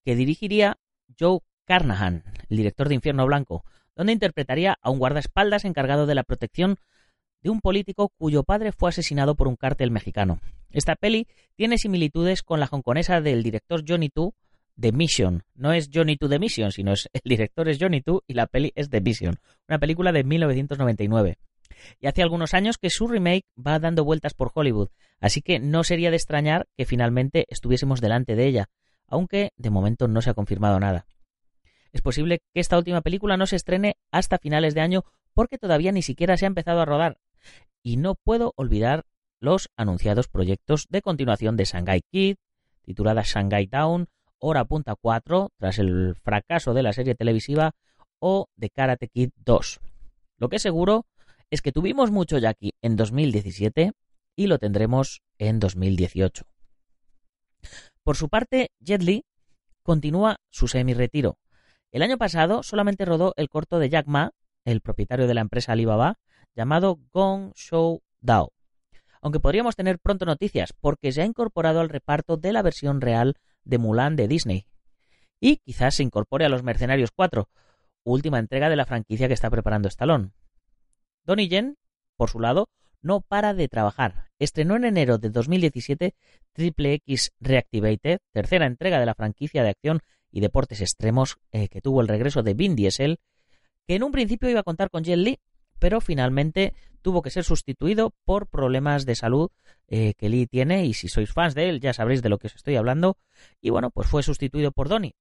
que 0.05 0.15
dirigiría 0.15 0.79
Joe 1.19 1.41
Carnahan, 1.65 2.25
el 2.49 2.57
director 2.57 2.89
de 2.89 2.95
Infierno 2.95 3.27
Blanco, 3.27 3.65
donde 3.97 4.13
interpretaría 4.13 4.79
a 4.81 4.91
un 4.91 4.99
guardaespaldas 4.99 5.65
encargado 5.65 6.07
de 6.07 6.15
la 6.15 6.23
protección 6.23 6.79
de 7.43 7.51
un 7.51 7.61
político 7.61 8.11
cuyo 8.17 8.45
padre 8.45 8.73
fue 8.73 8.91
asesinado 8.91 9.35
por 9.35 9.49
un 9.49 9.57
cártel 9.57 9.91
mexicano. 9.91 10.41
Esta 10.71 10.97
peli 10.97 11.27
tiene 11.57 11.77
similitudes 11.77 12.43
con 12.43 12.61
la 12.61 12.69
hongkonesa 12.71 13.21
del 13.21 13.43
director 13.43 13.83
Johnny 13.87 14.09
Tu 14.09 14.33
de 14.77 14.93
Mission. 14.93 15.45
No 15.55 15.73
es 15.73 15.91
Johnny 15.93 16.17
To 16.17 16.29
The 16.29 16.39
Mission, 16.39 16.73
sino 16.73 16.93
es 16.93 17.09
el 17.13 17.23
director 17.25 17.69
es 17.69 17.79
Johnny 17.81 18.01
Tu 18.01 18.23
y 18.27 18.35
la 18.35 18.47
peli 18.47 18.73
es 18.75 18.91
The 18.91 19.01
Mission, 19.01 19.39
una 19.69 19.79
película 19.79 20.13
de 20.13 20.25
1999. 20.25 21.39
Y 22.01 22.07
hace 22.07 22.23
algunos 22.23 22.55
años 22.55 22.79
que 22.79 22.91
su 22.91 23.09
remake 23.09 23.47
va 23.59 23.79
dando 23.79 24.05
vueltas 24.05 24.35
por 24.35 24.51
Hollywood, 24.55 24.89
así 25.21 25.43
que 25.43 25.59
no 25.59 25.85
sería 25.85 26.11
de 26.11 26.17
extrañar 26.17 26.69
que 26.77 26.87
finalmente 26.87 27.47
estuviésemos 27.49 28.01
delante 28.01 28.37
de 28.37 28.47
ella, 28.47 28.69
aunque 29.07 29.51
de 29.57 29.71
momento 29.71 30.09
no 30.09 30.23
se 30.23 30.31
ha 30.31 30.35
confirmado 30.35 30.79
nada. 30.81 31.07
Es 31.93 32.01
posible 32.01 32.41
que 32.55 32.61
esta 32.61 32.79
última 32.79 33.03
película 33.03 33.37
no 33.37 33.47
se 33.47 33.57
estrene 33.57 33.97
hasta 34.11 34.39
finales 34.39 34.75
de 34.75 34.81
año 34.81 35.05
porque 35.35 35.59
todavía 35.59 35.93
ni 35.93 36.03
siquiera 36.03 36.37
se 36.37 36.47
ha 36.47 36.49
empezado 36.49 36.81
a 36.81 36.85
rodar. 36.85 37.19
Y 37.83 37.97
no 37.97 38.15
puedo 38.15 38.53
olvidar 38.57 39.05
los 39.41 39.71
anunciados 39.77 40.29
proyectos 40.29 40.87
de 40.89 41.03
continuación 41.03 41.57
de 41.57 41.65
Shanghai 41.65 42.03
Kid, 42.11 42.37
titulada 42.83 43.23
Shanghai 43.25 43.67
Town, 43.67 44.09
Hora 44.45 44.65
Punta 44.65 44.97
4, 45.01 45.53
tras 45.57 45.79
el 45.79 46.17
fracaso 46.17 46.75
de 46.75 46.83
la 46.83 46.93
serie 46.93 47.15
televisiva, 47.15 47.77
o 48.19 48.49
de 48.57 48.71
Karate 48.71 49.07
Kid 49.07 49.31
2. 49.45 49.81
Lo 50.39 50.49
que 50.49 50.57
es 50.57 50.63
seguro 50.63 51.07
es 51.49 51.63
que 51.63 51.71
tuvimos 51.71 52.11
mucho 52.11 52.39
Jackie 52.39 52.73
en 52.83 52.97
2017 52.97 53.93
y 54.35 54.47
lo 54.49 54.59
tendremos 54.59 55.23
en 55.39 55.61
2018. 55.61 56.45
Por 58.03 58.17
su 58.17 58.29
parte, 58.29 58.73
Jet 58.81 59.03
Li 59.03 59.25
continúa 59.85 60.41
su 60.51 60.67
semi-retiro. 60.67 61.39
El 61.93 62.03
año 62.03 62.19
pasado 62.19 62.65
solamente 62.65 63.05
rodó 63.05 63.35
el 63.37 63.49
corto 63.49 63.79
de 63.79 63.91
Jack 63.91 64.07
Ma, 64.09 64.33
el 64.65 64.81
propietario 64.81 65.29
de 65.29 65.35
la 65.35 65.41
empresa 65.41 65.73
Alibaba, 65.73 66.19
llamado 66.57 66.99
Gong 67.13 67.53
Show 67.55 68.03
Dao. 68.21 68.53
Aunque 69.21 69.39
podríamos 69.39 69.77
tener 69.77 70.01
pronto 70.01 70.25
noticias 70.25 70.73
porque 70.73 71.13
se 71.13 71.23
ha 71.23 71.27
incorporado 71.27 71.79
al 71.79 71.91
reparto 71.91 72.37
de 72.37 72.53
la 72.53 72.63
versión 72.63 73.01
real 73.01 73.37
de 73.65 73.79
Mulan 73.79 74.17
de 74.17 74.29
Disney. 74.29 74.67
Y 75.41 75.57
quizás 75.59 75.97
se 75.97 76.03
incorpore 76.03 76.45
a 76.45 76.49
Los 76.49 76.63
Mercenarios 76.63 77.11
4, 77.15 77.49
última 78.05 78.39
entrega 78.39 78.69
de 78.69 78.77
la 78.77 78.87
franquicia 78.87 79.29
que 79.29 79.35
está 79.35 79.51
preparando 79.51 79.89
Stallone. 79.89 80.31
Donnie 81.25 81.49
Yen, 81.49 81.77
por 82.17 82.31
su 82.31 82.41
lado, 82.41 82.69
no 83.01 83.21
para 83.21 83.55
de 83.55 83.69
trabajar. 83.69 84.29
Estrenó 84.39 84.77
en 84.77 84.85
enero 84.85 85.19
de 85.19 85.31
2017 85.31 86.15
Triple 86.53 86.95
X 86.95 87.33
Reactivated, 87.41 88.21
tercera 88.33 88.67
entrega 88.67 89.01
de 89.01 89.07
la 89.07 89.15
franquicia 89.15 89.63
de 89.63 89.71
acción 89.71 90.01
y 90.31 90.41
deportes 90.41 90.81
extremos 90.81 91.39
eh, 91.51 91.69
que 91.69 91.81
tuvo 91.81 92.01
el 92.01 92.09
regreso 92.09 92.43
de 92.43 92.55
Vin 92.55 92.75
Diesel, 92.75 93.19
que 93.87 93.97
en 93.97 94.03
un 94.03 94.13
principio 94.13 94.49
iba 94.49 94.61
a 94.61 94.65
contar 94.65 94.91
con 94.91 95.05
Jet 95.05 95.19
Li, 95.19 95.39
pero 95.83 96.01
finalmente 96.01 96.75
tuvo 97.03 97.23
que 97.23 97.31
ser 97.31 97.43
sustituido 97.43 98.15
por 98.25 98.47
problemas 98.47 99.05
de 99.05 99.17
salud 99.17 99.51
eh, 99.89 100.15
que 100.15 100.29
Lee 100.29 100.47
tiene 100.47 100.87
y 100.87 100.95
si 100.95 101.09
sois 101.09 101.33
fans 101.33 101.57
de 101.57 101.69
él 101.69 101.81
ya 101.81 101.93
sabréis 101.93 102.23
de 102.23 102.29
lo 102.29 102.39
que 102.39 102.47
os 102.47 102.55
estoy 102.55 102.77
hablando 102.77 103.19
y 103.61 103.71
bueno 103.71 103.91
pues 103.91 104.07
fue 104.07 104.23
sustituido 104.23 104.71
por 104.71 104.89
Donnie 104.89 105.17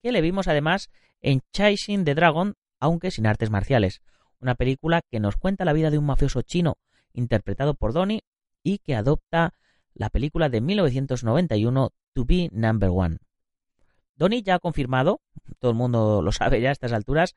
que 0.00 0.12
le 0.12 0.20
vimos 0.20 0.46
además 0.46 0.88
en 1.20 1.40
Chasing 1.52 2.04
the 2.04 2.14
Dragon 2.14 2.54
aunque 2.78 3.10
sin 3.10 3.26
artes 3.26 3.50
marciales 3.50 4.02
una 4.38 4.54
película 4.54 5.00
que 5.10 5.18
nos 5.18 5.36
cuenta 5.36 5.64
la 5.64 5.72
vida 5.72 5.90
de 5.90 5.98
un 5.98 6.06
mafioso 6.06 6.42
chino 6.42 6.78
interpretado 7.12 7.74
por 7.74 7.92
Donnie 7.92 8.22
y 8.62 8.78
que 8.78 8.94
adopta 8.94 9.54
la 9.94 10.10
película 10.10 10.48
de 10.48 10.60
1991 10.60 11.90
To 12.12 12.24
Be 12.24 12.50
Number 12.52 12.90
One. 12.92 13.18
Donnie 14.22 14.44
ya 14.44 14.54
ha 14.54 14.58
confirmado, 14.60 15.20
todo 15.58 15.72
el 15.72 15.76
mundo 15.76 16.22
lo 16.22 16.30
sabe 16.30 16.60
ya 16.60 16.68
a 16.68 16.72
estas 16.72 16.92
alturas, 16.92 17.34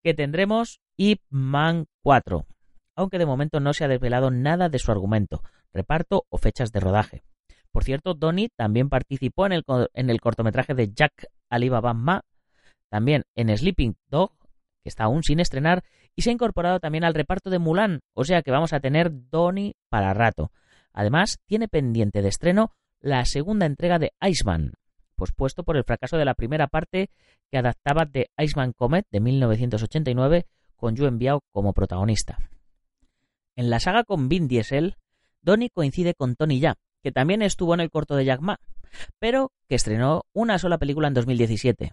que 0.00 0.14
tendremos 0.14 0.80
Ip 0.96 1.20
Man 1.28 1.86
4, 2.04 2.46
aunque 2.94 3.18
de 3.18 3.26
momento 3.26 3.58
no 3.58 3.72
se 3.72 3.82
ha 3.82 3.88
desvelado 3.88 4.30
nada 4.30 4.68
de 4.68 4.78
su 4.78 4.92
argumento, 4.92 5.42
reparto 5.72 6.26
o 6.28 6.38
fechas 6.38 6.70
de 6.70 6.78
rodaje. 6.78 7.24
Por 7.72 7.82
cierto, 7.82 8.14
Donnie 8.14 8.48
también 8.54 8.90
participó 8.90 9.44
en 9.44 9.54
el, 9.54 9.64
en 9.92 10.08
el 10.08 10.20
cortometraje 10.20 10.74
de 10.74 10.92
Jack 10.92 11.26
Alibaba 11.48 11.94
Ma, 11.94 12.22
también 12.90 13.24
en 13.34 13.48
Sleeping 13.48 13.96
Dog, 14.06 14.30
que 14.84 14.88
está 14.88 15.04
aún 15.04 15.24
sin 15.24 15.40
estrenar, 15.40 15.82
y 16.14 16.22
se 16.22 16.30
ha 16.30 16.32
incorporado 16.32 16.78
también 16.78 17.02
al 17.02 17.14
reparto 17.14 17.50
de 17.50 17.58
Mulan, 17.58 18.02
o 18.14 18.22
sea 18.22 18.42
que 18.42 18.52
vamos 18.52 18.72
a 18.72 18.78
tener 18.78 19.10
Donnie 19.30 19.74
para 19.88 20.14
rato. 20.14 20.52
Además, 20.92 21.40
tiene 21.46 21.66
pendiente 21.66 22.22
de 22.22 22.28
estreno 22.28 22.72
la 23.00 23.24
segunda 23.24 23.66
entrega 23.66 23.98
de 23.98 24.12
Iceman, 24.20 24.74
pospuesto 25.20 25.62
por 25.62 25.76
el 25.76 25.84
fracaso 25.84 26.16
de 26.16 26.24
la 26.24 26.34
primera 26.34 26.66
parte 26.66 27.10
que 27.50 27.58
adaptaba 27.58 28.06
de 28.06 28.30
Iceman 28.38 28.72
Comet 28.72 29.06
de 29.10 29.20
1989 29.20 30.46
con 30.76 30.96
Yu 30.96 31.10
Biao 31.12 31.42
como 31.52 31.74
protagonista. 31.74 32.38
En 33.54 33.68
la 33.68 33.80
saga 33.80 34.04
con 34.04 34.30
Vin 34.30 34.48
Diesel, 34.48 34.96
Donnie 35.42 35.68
coincide 35.68 36.14
con 36.14 36.36
Tony 36.36 36.58
Ya, 36.58 36.76
que 37.02 37.12
también 37.12 37.42
estuvo 37.42 37.74
en 37.74 37.80
el 37.80 37.90
corto 37.90 38.16
de 38.16 38.24
Jack 38.24 38.40
Ma, 38.40 38.60
pero 39.18 39.52
que 39.68 39.74
estrenó 39.74 40.22
una 40.32 40.58
sola 40.58 40.78
película 40.78 41.08
en 41.08 41.14
2017, 41.14 41.92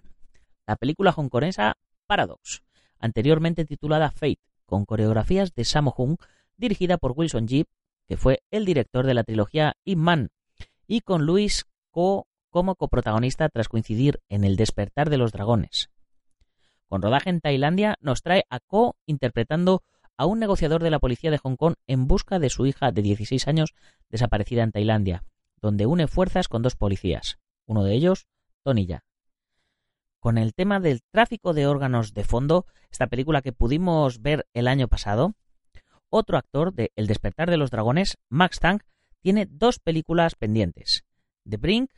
la 0.65 0.77
película 0.77 1.11
hongkonesa 1.11 1.75
Paradox 2.05 2.63
anteriormente 2.99 3.65
titulada 3.65 4.11
Fate, 4.11 4.39
con 4.65 4.85
coreografías 4.85 5.53
de 5.53 5.65
Sammo 5.65 5.93
Hung, 5.95 6.17
dirigida 6.57 6.97
por 6.97 7.13
Wilson 7.15 7.47
Jeep, 7.47 7.67
que 8.07 8.17
fue 8.17 8.41
el 8.51 8.65
director 8.65 9.05
de 9.05 9.13
la 9.13 9.23
trilogía 9.23 9.75
Ip 9.85 9.97
Man, 9.97 10.29
y 10.87 11.01
con 11.01 11.25
Luis 11.25 11.65
Ko 11.91 12.27
como 12.57 12.73
coprotagonista 12.73 13.49
tras 13.49 13.69
coincidir 13.69 14.19
en 14.29 14.43
El 14.43 14.55
despertar 14.55 15.11
de 15.11 15.17
los 15.17 15.31
dragones. 15.31 15.91
Con 16.87 17.03
rodaje 17.03 17.29
en 17.29 17.39
Tailandia, 17.39 17.97
nos 18.01 18.23
trae 18.23 18.45
a 18.49 18.59
Ko 18.59 18.95
interpretando 19.05 19.83
a 20.17 20.25
un 20.25 20.39
negociador 20.39 20.81
de 20.81 20.89
la 20.89 20.97
policía 20.97 21.29
de 21.29 21.37
Hong 21.37 21.55
Kong 21.55 21.75
en 21.85 22.07
busca 22.07 22.39
de 22.39 22.49
su 22.49 22.65
hija 22.65 22.91
de 22.91 23.03
16 23.03 23.47
años 23.47 23.75
desaparecida 24.09 24.63
en 24.63 24.71
Tailandia, 24.71 25.23
donde 25.61 25.85
une 25.85 26.07
fuerzas 26.07 26.47
con 26.47 26.63
dos 26.63 26.75
policías, 26.75 27.37
uno 27.67 27.83
de 27.83 27.93
ellos, 27.93 28.25
Tony 28.63 28.87
Ya 28.87 29.03
con 30.19 30.39
el 30.39 30.55
tema 30.55 30.79
del 30.79 31.03
tráfico 31.11 31.53
de 31.53 31.67
órganos 31.67 32.15
de 32.15 32.23
fondo, 32.23 32.65
esta 32.91 33.05
película 33.05 33.43
que 33.43 33.53
pudimos 33.53 34.19
ver 34.19 34.47
el 34.55 34.67
año 34.67 34.87
pasado. 34.87 35.35
Otro 36.09 36.39
actor 36.39 36.73
de 36.73 36.91
El 36.95 37.05
despertar 37.05 37.51
de 37.51 37.57
los 37.57 37.69
dragones, 37.69 38.17
Max 38.27 38.59
Tank, 38.59 38.81
tiene 39.21 39.45
dos 39.45 39.77
películas 39.77 40.33
pendientes. 40.33 41.05
The 41.47 41.57
Brink, 41.57 41.91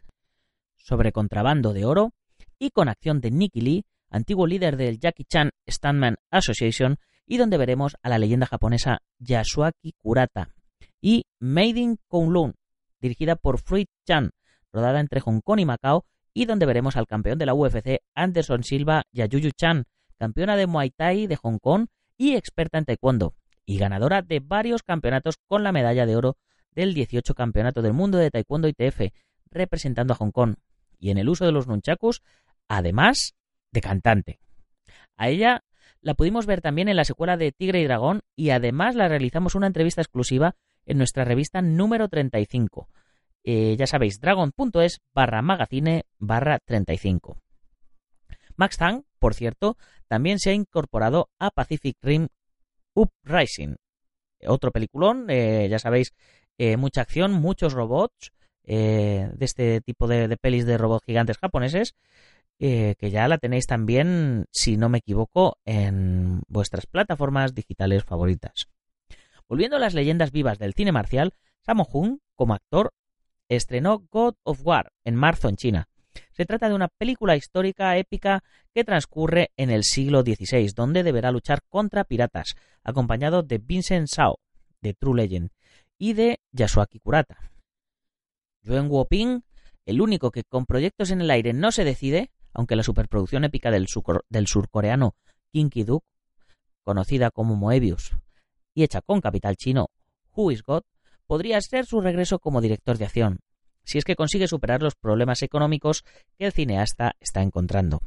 sobre 0.79 1.11
contrabando 1.11 1.73
de 1.73 1.85
oro, 1.85 2.13
y 2.57 2.71
con 2.71 2.89
acción 2.89 3.21
de 3.21 3.31
Nicky 3.31 3.61
Lee, 3.61 3.85
antiguo 4.09 4.47
líder 4.47 4.75
del 4.75 4.99
Jackie 4.99 5.25
Chan 5.25 5.51
Stuntman 5.67 6.17
Association, 6.31 6.97
y 7.25 7.37
donde 7.37 7.57
veremos 7.57 7.95
a 8.01 8.09
la 8.09 8.17
leyenda 8.17 8.47
japonesa 8.47 8.99
Yasuaki 9.19 9.93
Kurata, 9.97 10.49
y 10.99 11.25
Made 11.39 11.79
in 11.79 11.97
Kowloon, 12.07 12.55
dirigida 12.99 13.35
por 13.35 13.59
Fruit 13.59 13.89
Chan, 14.05 14.31
rodada 14.71 14.99
entre 14.99 15.21
Hong 15.21 15.41
Kong 15.41 15.59
y 15.59 15.65
Macao 15.65 16.05
y 16.33 16.45
donde 16.45 16.65
veremos 16.65 16.95
al 16.95 17.07
campeón 17.07 17.37
de 17.37 17.45
la 17.45 17.53
UFC 17.53 18.01
Anderson 18.15 18.63
Silva 18.63 19.03
y 19.11 19.21
a 19.21 19.25
Yuyu 19.25 19.51
Chan, 19.51 19.85
campeona 20.17 20.55
de 20.55 20.67
Muay 20.67 20.91
Thai 20.91 21.27
de 21.27 21.35
Hong 21.35 21.59
Kong 21.59 21.87
y 22.17 22.35
experta 22.35 22.77
en 22.77 22.85
taekwondo, 22.85 23.33
y 23.65 23.77
ganadora 23.77 24.21
de 24.21 24.39
varios 24.39 24.83
campeonatos 24.83 25.37
con 25.47 25.63
la 25.63 25.71
medalla 25.71 26.05
de 26.05 26.15
oro 26.15 26.37
del 26.71 26.93
18 26.93 27.33
Campeonato 27.33 27.81
del 27.81 27.93
Mundo 27.93 28.17
de 28.17 28.29
Taekwondo 28.29 28.67
ITF, 28.67 29.11
representando 29.49 30.13
a 30.13 30.17
Hong 30.17 30.31
Kong, 30.31 30.55
y 30.99 31.11
en 31.11 31.17
el 31.17 31.29
uso 31.29 31.45
de 31.45 31.51
los 31.51 31.67
nunchakus, 31.67 32.21
además 32.67 33.33
de 33.71 33.81
cantante. 33.81 34.39
A 35.17 35.29
ella 35.29 35.63
la 36.01 36.13
pudimos 36.13 36.45
ver 36.45 36.61
también 36.61 36.87
en 36.87 36.95
la 36.95 37.05
secuela 37.05 37.37
de 37.37 37.51
Tigre 37.51 37.81
y 37.81 37.85
Dragón 37.85 38.21
y 38.35 38.51
además 38.51 38.95
la 38.95 39.07
realizamos 39.07 39.55
una 39.55 39.67
entrevista 39.67 40.01
exclusiva 40.01 40.55
en 40.85 40.97
nuestra 40.97 41.25
revista 41.25 41.61
número 41.61 42.07
35, 42.07 42.89
eh, 43.43 43.75
ya 43.77 43.87
sabéis, 43.87 44.19
dragon.es 44.19 44.99
barra 45.13 45.41
magazine 45.41 46.03
barra 46.17 46.59
35. 46.59 47.37
Max 48.55 48.77
Tang, 48.77 49.03
por 49.19 49.33
cierto, 49.33 49.77
también 50.07 50.39
se 50.39 50.49
ha 50.49 50.53
incorporado 50.53 51.29
a 51.39 51.51
Pacific 51.51 51.95
Rim 52.01 52.27
Uprising. 52.93 53.77
Otro 54.45 54.71
peliculón, 54.71 55.29
eh, 55.29 55.67
ya 55.69 55.79
sabéis, 55.79 56.13
eh, 56.57 56.77
mucha 56.77 57.01
acción, 57.01 57.31
muchos 57.33 57.73
robots, 57.73 58.31
de 58.75 59.45
este 59.45 59.81
tipo 59.81 60.07
de, 60.07 60.27
de, 60.27 60.37
pelis 60.37 60.65
de 60.65 60.77
robots 60.77 61.05
gigantes 61.05 61.37
japoneses. 61.37 61.95
eh, 62.59 62.95
que 62.99 63.09
ya 63.09 63.27
la 63.27 63.37
tenéis 63.37 63.67
también, 63.67 64.45
si 64.51 64.75
no 64.75 64.89
me 64.89 64.97
equivoco, 64.97 65.57
en 65.65 66.41
vuestras 66.47 66.85
plataformas 66.85 67.55
digitales 67.55 68.03
favoritas. 68.03 68.67
Volviendo 69.47 69.77
a 69.77 69.79
las 69.79 69.93
leyendas 69.93 70.31
vivas 70.31 70.59
del 70.59 70.73
cine 70.73 70.91
marcial, 70.91 71.33
Sammo 71.65 71.87
Hung, 71.91 72.19
como 72.35 72.53
actor, 72.53 72.91
estrenó 73.47 74.05
God 74.11 74.35
of 74.43 74.59
War 74.63 74.91
en 75.05 75.15
marzo 75.15 75.49
en 75.49 75.55
China. 75.55 75.87
Se 76.31 76.45
trata 76.45 76.69
de 76.69 76.75
una 76.75 76.87
película 76.87 77.35
histórica 77.35 77.97
épica 77.97 78.43
que 78.73 78.83
transcurre 78.83 79.51
en 79.57 79.69
el 79.69 79.83
siglo 79.83 80.21
XVI, 80.21 80.71
donde 80.75 81.03
deberá 81.03 81.31
luchar 81.31 81.61
contra 81.69 82.03
piratas, 82.03 82.55
acompañado 82.83 83.41
de 83.41 83.57
Vincent 83.57 84.07
Shao, 84.07 84.39
de 84.81 84.93
True 84.93 85.15
Legend, 85.15 85.49
y 85.97 86.13
de 86.13 86.39
Yasuaki 86.51 86.99
Kurata. 86.99 87.51
Yuen 88.61 88.87
Woping, 88.89 89.43
el 89.85 90.01
único 90.01 90.31
que 90.31 90.43
con 90.43 90.65
proyectos 90.65 91.11
en 91.11 91.21
el 91.21 91.31
aire 91.31 91.53
no 91.53 91.71
se 91.71 91.83
decide, 91.83 92.31
aunque 92.53 92.75
la 92.75 92.83
superproducción 92.83 93.43
épica 93.43 93.71
del, 93.71 93.87
surcoreano 93.87 95.15
Kinky 95.51 95.83
Duke, 95.83 96.05
conocida 96.83 97.31
como 97.31 97.55
Moebius, 97.55 98.11
y 98.73 98.83
hecha 98.83 99.01
con 99.01 99.21
capital 99.21 99.55
chino, 99.55 99.89
Who 100.35 100.51
is 100.51 100.63
God, 100.63 100.83
podría 101.27 101.59
ser 101.61 101.85
su 101.85 102.01
regreso 102.01 102.39
como 102.39 102.61
director 102.61 102.97
de 102.97 103.05
acción, 103.05 103.39
si 103.83 103.97
es 103.97 104.03
que 104.03 104.15
consigue 104.15 104.47
superar 104.47 104.81
los 104.81 104.95
problemas 104.95 105.41
económicos 105.41 106.03
que 106.37 106.45
el 106.45 106.51
cineasta 106.51 107.13
está 107.19 107.41
encontrando. 107.41 108.01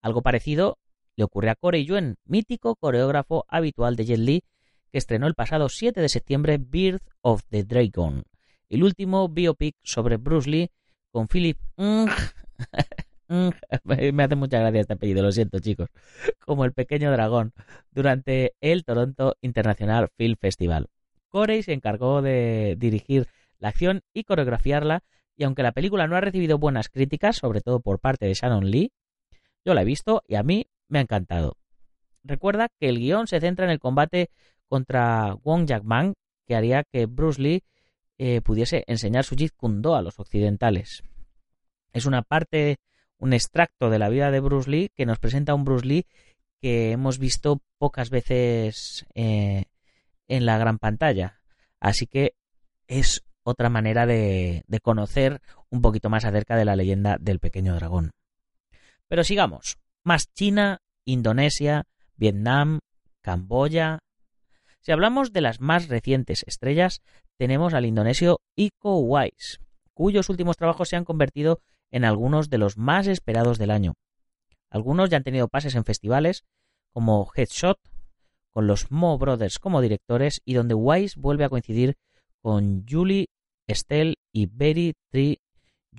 Algo 0.00 0.22
parecido 0.22 0.78
le 1.16 1.24
ocurre 1.24 1.50
a 1.50 1.54
Corey 1.54 1.84
Yuen, 1.84 2.16
mítico 2.24 2.76
coreógrafo 2.76 3.44
habitual 3.48 3.96
de 3.96 4.04
Jet 4.04 4.18
Li, 4.18 4.44
que 4.90 4.98
estrenó 4.98 5.26
el 5.26 5.34
pasado 5.34 5.68
7 5.68 6.00
de 6.00 6.08
septiembre 6.08 6.58
Birth 6.58 7.02
of 7.22 7.42
the 7.48 7.64
Dragon, 7.64 8.24
el 8.72 8.82
último 8.82 9.28
biopic 9.28 9.76
sobre 9.82 10.16
Bruce 10.16 10.48
Lee 10.48 10.70
con 11.10 11.28
Philip 11.28 11.58
me 13.84 14.22
hace 14.22 14.34
mucha 14.34 14.60
gracia 14.60 14.80
este 14.80 14.94
apellido, 14.94 15.22
lo 15.22 15.30
siento 15.30 15.58
chicos, 15.60 15.90
como 16.40 16.64
el 16.64 16.72
pequeño 16.72 17.12
dragón, 17.12 17.52
durante 17.90 18.54
el 18.60 18.84
Toronto 18.84 19.36
International 19.42 20.08
Film 20.16 20.36
Festival. 20.40 20.88
Corey 21.28 21.62
se 21.62 21.74
encargó 21.74 22.22
de 22.22 22.76
dirigir 22.78 23.26
la 23.58 23.68
acción 23.68 24.02
y 24.14 24.24
coreografiarla, 24.24 25.02
y 25.36 25.44
aunque 25.44 25.62
la 25.62 25.72
película 25.72 26.06
no 26.06 26.16
ha 26.16 26.20
recibido 26.20 26.58
buenas 26.58 26.88
críticas, 26.88 27.36
sobre 27.36 27.60
todo 27.60 27.80
por 27.80 28.00
parte 28.00 28.26
de 28.26 28.34
Shannon 28.34 28.70
Lee, 28.70 28.92
yo 29.64 29.74
la 29.74 29.82
he 29.82 29.86
visto 29.86 30.22
y 30.26 30.34
a 30.34 30.42
mí 30.42 30.66
me 30.88 30.98
ha 30.98 31.02
encantado. 31.02 31.56
Recuerda 32.24 32.68
que 32.80 32.88
el 32.88 32.98
guion 32.98 33.26
se 33.26 33.40
centra 33.40 33.66
en 33.66 33.70
el 33.70 33.78
combate 33.78 34.30
contra 34.68 35.36
Wong 35.42 35.66
Jackman, 35.66 36.14
que 36.46 36.54
haría 36.54 36.84
que 36.84 37.06
Bruce 37.06 37.40
Lee 37.40 37.62
eh, 38.18 38.40
pudiese 38.40 38.84
enseñar 38.86 39.24
su 39.24 39.36
Jeet 39.36 39.54
Kune 39.56 39.80
Do 39.80 39.96
a 39.96 40.02
los 40.02 40.18
occidentales. 40.18 41.02
Es 41.92 42.06
una 42.06 42.22
parte 42.22 42.78
un 43.18 43.32
extracto 43.32 43.88
de 43.88 44.00
la 44.00 44.08
vida 44.08 44.32
de 44.32 44.40
Bruce 44.40 44.68
Lee 44.68 44.90
que 44.96 45.06
nos 45.06 45.20
presenta 45.20 45.54
un 45.54 45.64
Bruce 45.64 45.86
Lee 45.86 46.06
que 46.60 46.90
hemos 46.90 47.18
visto 47.18 47.62
pocas 47.78 48.10
veces 48.10 49.06
eh, 49.14 49.66
en 50.28 50.46
la 50.46 50.58
gran 50.58 50.78
pantalla. 50.78 51.40
Así 51.78 52.06
que 52.06 52.34
es 52.88 53.22
otra 53.44 53.68
manera 53.68 54.06
de, 54.06 54.64
de 54.66 54.80
conocer 54.80 55.40
un 55.70 55.82
poquito 55.82 56.10
más 56.10 56.24
acerca 56.24 56.56
de 56.56 56.64
la 56.64 56.76
leyenda 56.76 57.16
del 57.20 57.38
pequeño 57.38 57.74
dragón. 57.74 58.10
Pero 59.08 59.24
sigamos. 59.24 59.78
Más 60.04 60.32
China, 60.32 60.80
Indonesia, 61.04 61.84
Vietnam, 62.16 62.80
Camboya. 63.20 64.00
Si 64.80 64.90
hablamos 64.90 65.32
de 65.32 65.42
las 65.42 65.60
más 65.60 65.88
recientes 65.88 66.44
estrellas, 66.46 67.02
tenemos 67.42 67.74
al 67.74 67.86
indonesio 67.86 68.38
Iko 68.54 69.00
Uwais, 69.00 69.58
cuyos 69.94 70.28
últimos 70.28 70.56
trabajos 70.56 70.88
se 70.88 70.94
han 70.94 71.04
convertido 71.04 71.60
en 71.90 72.04
algunos 72.04 72.50
de 72.50 72.58
los 72.58 72.78
más 72.78 73.08
esperados 73.08 73.58
del 73.58 73.72
año. 73.72 73.94
Algunos 74.70 75.10
ya 75.10 75.16
han 75.16 75.24
tenido 75.24 75.48
pases 75.48 75.74
en 75.74 75.84
festivales 75.84 76.44
como 76.92 77.28
Headshot, 77.34 77.80
con 78.48 78.68
los 78.68 78.92
Mo 78.92 79.18
Brothers 79.18 79.58
como 79.58 79.80
directores 79.80 80.40
y 80.44 80.54
donde 80.54 80.74
Wise 80.74 81.18
vuelve 81.18 81.42
a 81.42 81.48
coincidir 81.48 81.96
con 82.42 82.86
Julie 82.88 83.26
Estelle 83.66 84.14
y 84.30 84.46
Betty 84.46 84.92
Tree 85.10 85.40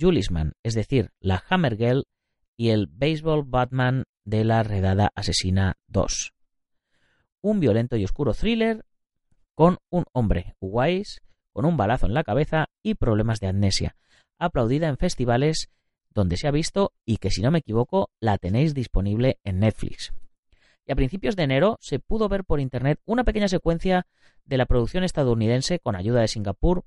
Julisman, 0.00 0.54
es 0.62 0.72
decir, 0.72 1.10
la 1.20 1.44
Hammer 1.50 1.76
Girl 1.76 2.04
y 2.56 2.70
el 2.70 2.86
Baseball 2.86 3.44
Batman 3.44 4.04
de 4.24 4.44
la 4.44 4.62
Redada 4.62 5.10
Asesina 5.14 5.74
2. 5.88 6.32
Un 7.42 7.60
violento 7.60 7.98
y 7.98 8.04
oscuro 8.04 8.32
thriller 8.32 8.86
con 9.54 9.76
un 9.90 10.04
hombre, 10.14 10.56
Wise, 10.58 11.20
con 11.54 11.64
un 11.64 11.78
balazo 11.78 12.06
en 12.06 12.14
la 12.14 12.24
cabeza 12.24 12.66
y 12.82 12.96
problemas 12.96 13.40
de 13.40 13.46
amnesia, 13.46 13.96
aplaudida 14.38 14.88
en 14.88 14.98
festivales 14.98 15.70
donde 16.10 16.36
se 16.36 16.46
ha 16.46 16.50
visto 16.50 16.92
y 17.06 17.16
que 17.16 17.30
si 17.30 17.42
no 17.42 17.50
me 17.50 17.60
equivoco 17.60 18.10
la 18.20 18.36
tenéis 18.38 18.74
disponible 18.74 19.38
en 19.44 19.60
Netflix. 19.60 20.12
Y 20.86 20.92
a 20.92 20.96
principios 20.96 21.36
de 21.36 21.44
enero 21.44 21.78
se 21.80 21.98
pudo 21.98 22.28
ver 22.28 22.44
por 22.44 22.60
internet 22.60 23.00
una 23.06 23.24
pequeña 23.24 23.48
secuencia 23.48 24.06
de 24.44 24.58
la 24.58 24.66
producción 24.66 25.04
estadounidense 25.04 25.78
con 25.78 25.96
ayuda 25.96 26.20
de 26.20 26.28
Singapur, 26.28 26.84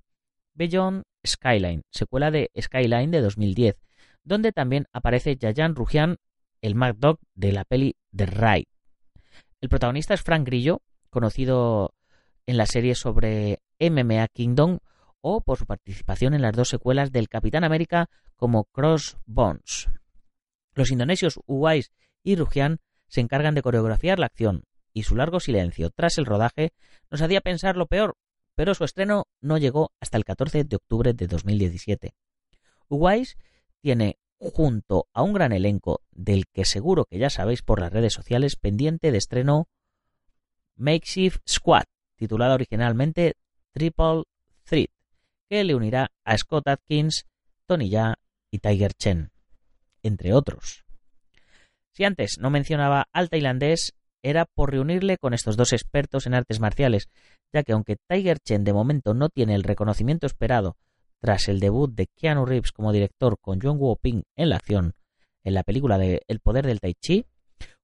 Beyond 0.54 1.04
Skyline, 1.26 1.82
secuela 1.92 2.30
de 2.30 2.52
Skyline 2.60 3.10
de 3.10 3.22
2010, 3.22 3.78
donde 4.24 4.52
también 4.52 4.88
aparece 4.92 5.38
Yayan 5.38 5.76
Rujian, 5.76 6.18
el 6.62 6.76
Mad 6.76 6.96
Dog 6.96 7.20
de 7.36 7.54
la 7.54 7.64
peli 7.64 7.96
The 8.16 8.26
Ride. 8.26 8.68
El 9.62 9.70
protagonista 9.70 10.14
es 10.14 10.22
Frank 10.22 10.46
Grillo, 10.46 10.82
conocido 11.10 11.94
en 12.46 12.58
la 12.58 12.66
serie 12.66 12.96
sobre 12.96 13.60
MMA 13.80 14.28
Kingdom 14.30 14.80
o 15.22 15.42
por 15.42 15.58
su 15.58 15.66
participación 15.66 16.34
en 16.34 16.42
las 16.42 16.56
dos 16.56 16.70
secuelas 16.70 17.12
del 17.12 17.30
Capitán 17.30 17.64
América 17.64 18.10
como 18.36 18.66
Cross 18.66 19.18
Bones. 19.26 19.90
Los 20.74 20.92
indonesios 20.92 21.40
Uwais 21.46 21.92
y 22.24 22.36
Rujian 22.36 22.80
se 23.08 23.22
encargan 23.22 23.56
de 23.56 23.62
coreografiar 23.62 24.20
la 24.20 24.28
acción, 24.28 24.64
y 24.94 25.04
su 25.04 25.16
largo 25.16 25.40
silencio 25.40 25.90
tras 25.90 26.18
el 26.18 26.26
rodaje 26.26 26.74
nos 27.10 27.22
hacía 27.22 27.42
pensar 27.42 27.78
lo 27.78 27.88
peor, 27.88 28.16
pero 28.56 28.74
su 28.74 28.84
estreno 28.84 29.28
no 29.42 29.58
llegó 29.58 29.92
hasta 30.00 30.18
el 30.18 30.26
14 30.26 30.64
de 30.64 30.76
octubre 30.76 31.14
de 31.14 31.28
2017. 31.28 32.16
Uwais 32.90 33.38
tiene 33.82 34.18
junto 34.40 35.08
a 35.14 35.24
un 35.24 35.34
gran 35.34 35.52
elenco 35.52 36.02
del 36.12 36.46
que 36.48 36.66
seguro 36.66 37.06
que 37.06 37.18
ya 37.18 37.30
sabéis 37.30 37.62
por 37.62 37.80
las 37.80 37.92
redes 37.92 38.14
sociales 38.14 38.56
pendiente 38.56 39.12
de 39.12 39.18
estreno 39.18 39.68
Makeshift 40.76 41.42
Squad, 41.48 41.86
titulada 42.16 42.56
originalmente 42.56 43.36
Triple 43.78 44.24
Threat, 44.64 44.90
que 45.50 45.64
le 45.64 45.76
unirá 45.76 46.10
a 46.26 46.38
Scott 46.38 46.68
Atkins, 46.68 47.28
Tony 47.68 47.90
Ya 47.90 48.16
y 48.52 48.58
Tiger 48.58 48.94
Chen, 48.94 49.30
entre 50.02 50.34
otros. 50.34 50.84
Si 51.94 52.04
antes 52.04 52.38
no 52.40 52.50
mencionaba 52.50 53.08
al 53.14 53.30
tailandés, 53.30 53.94
era 54.24 54.46
por 54.46 54.72
reunirle 54.72 55.18
con 55.18 55.36
estos 55.36 55.58
dos 55.58 55.74
expertos 55.74 56.26
en 56.26 56.34
artes 56.34 56.60
marciales, 56.60 57.08
ya 57.54 57.62
que 57.62 57.74
aunque 57.74 57.98
Tiger 58.08 58.40
Chen 58.40 58.64
de 58.64 58.74
momento 58.74 59.14
no 59.14 59.30
tiene 59.30 59.54
el 59.54 59.64
reconocimiento 59.64 60.26
esperado 60.26 60.76
tras 61.20 61.48
el 61.48 61.60
debut 61.60 61.94
de 61.94 62.08
Keanu 62.08 62.46
Reeves 62.46 62.72
como 62.72 62.92
director 62.92 63.38
con 63.40 63.60
John 63.62 63.78
Woo 63.80 63.98
Ping 63.98 64.24
en 64.36 64.50
la 64.50 64.56
acción 64.56 64.94
en 65.44 65.54
la 65.54 65.64
película 65.64 65.98
de 65.98 66.24
El 66.28 66.40
poder 66.40 66.66
del 66.66 66.82
Tai 66.82 66.94
Chi, 66.96 67.26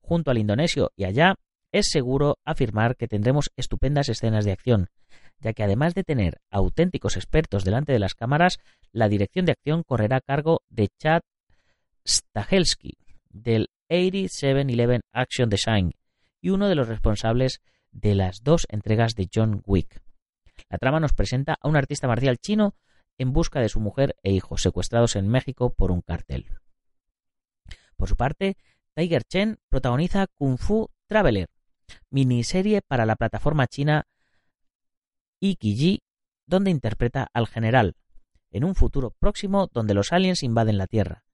junto 0.02 0.32
al 0.32 0.38
indonesio 0.38 0.92
y 0.98 1.06
allá, 1.06 1.36
es 1.72 1.88
seguro 1.90 2.38
afirmar 2.44 2.98
que 2.98 3.08
tendremos 3.08 3.52
estupendas 3.56 4.10
escenas 4.10 4.44
de 4.44 4.52
acción, 4.52 4.90
ya 5.44 5.54
que 5.54 5.64
además 5.64 5.94
de 5.94 6.04
tener 6.04 6.40
auténticos 6.50 7.18
expertos 7.18 7.64
delante 7.66 7.92
de 7.92 8.00
las 8.00 8.16
cámaras, 8.16 8.60
la 8.92 9.10
dirección 9.10 9.46
de 9.46 9.52
acción 9.52 9.84
correrá 9.84 10.18
a 10.18 10.22
cargo 10.22 10.62
de 10.70 10.88
Chad 10.98 11.22
Stahelski, 12.08 12.98
del 13.30 13.70
8711 13.90 15.02
Action 15.12 15.50
Design, 15.50 15.94
y 16.42 16.50
uno 16.50 16.70
de 16.70 16.76
los 16.76 16.88
responsables 16.88 17.62
de 17.92 18.16
las 18.16 18.44
dos 18.44 18.66
entregas 18.70 19.16
de 19.16 19.30
John 19.34 19.62
Wick. 19.66 20.02
La 20.70 20.78
trama 20.78 21.00
nos 21.00 21.14
presenta 21.14 21.58
a 21.62 21.68
un 21.68 21.76
artista 21.76 22.08
marcial 22.08 22.38
chino 22.38 22.76
en 23.18 23.34
busca 23.34 23.60
de 23.60 23.70
su 23.70 23.80
mujer 23.80 24.16
e 24.24 24.32
hijos 24.32 24.62
secuestrados 24.62 25.16
en 25.16 25.28
México 25.28 25.74
por 25.74 25.92
un 25.92 26.02
cartel. 26.02 26.48
Por 27.98 28.08
su 28.08 28.16
parte, 28.16 28.58
Tiger 28.96 29.24
Chen 29.24 29.60
protagoniza 29.70 30.28
Kung 30.28 30.58
Fu 30.58 30.90
Traveler, 31.08 31.50
miniserie 32.10 32.82
para 32.82 33.06
la 33.06 33.16
plataforma 33.16 33.68
china 33.68 34.06
Ikiji, 35.44 36.00
donde 36.46 36.72
interpreta 36.72 37.28
al 37.34 37.48
general, 37.48 37.98
en 38.50 38.64
un 38.64 38.76
futuro 38.76 39.12
próximo 39.20 39.68
donde 39.74 39.94
los 39.94 40.14
aliens 40.14 40.42
invaden 40.42 40.78
la 40.78 40.88
Tierra. 40.88 41.26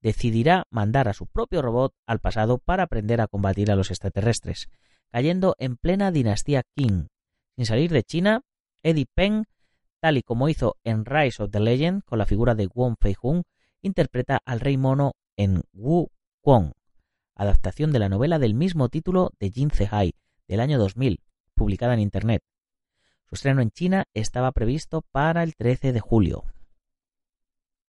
Decidirá 0.00 0.64
mandar 0.68 1.06
a 1.06 1.12
su 1.12 1.28
propio 1.28 1.62
robot 1.62 1.94
al 2.06 2.18
pasado 2.18 2.58
para 2.58 2.82
aprender 2.82 3.20
a 3.20 3.28
combatir 3.28 3.70
a 3.70 3.76
los 3.76 3.92
extraterrestres, 3.92 4.68
cayendo 5.12 5.54
en 5.58 5.76
plena 5.76 6.10
dinastía 6.10 6.64
Qing. 6.74 7.06
Sin 7.54 7.66
salir 7.66 7.92
de 7.92 8.02
China, 8.02 8.42
Eddie 8.82 9.06
Peng, 9.14 9.44
tal 10.00 10.18
y 10.18 10.22
como 10.22 10.48
hizo 10.48 10.74
en 10.82 11.04
Rise 11.04 11.44
of 11.44 11.50
the 11.52 11.60
Legend 11.60 12.02
con 12.02 12.18
la 12.18 12.26
figura 12.26 12.56
de 12.56 12.66
Wong 12.66 12.96
Fei-hung, 13.00 13.44
interpreta 13.80 14.40
al 14.44 14.58
rey 14.58 14.76
mono 14.76 15.12
en 15.36 15.62
Wu 15.72 16.08
Kwong, 16.40 16.72
adaptación 17.36 17.92
de 17.92 18.00
la 18.00 18.08
novela 18.08 18.40
del 18.40 18.54
mismo 18.54 18.88
título 18.88 19.30
de 19.38 19.50
Jin 19.50 19.70
Zehai 19.70 20.14
del 20.48 20.58
año 20.58 20.78
2000, 20.78 21.20
publicada 21.54 21.94
en 21.94 22.00
Internet. 22.00 22.42
Su 23.28 23.34
estreno 23.34 23.60
en 23.60 23.70
China 23.70 24.04
estaba 24.14 24.52
previsto 24.52 25.02
para 25.12 25.42
el 25.42 25.56
13 25.56 25.92
de 25.92 26.00
julio. 26.00 26.44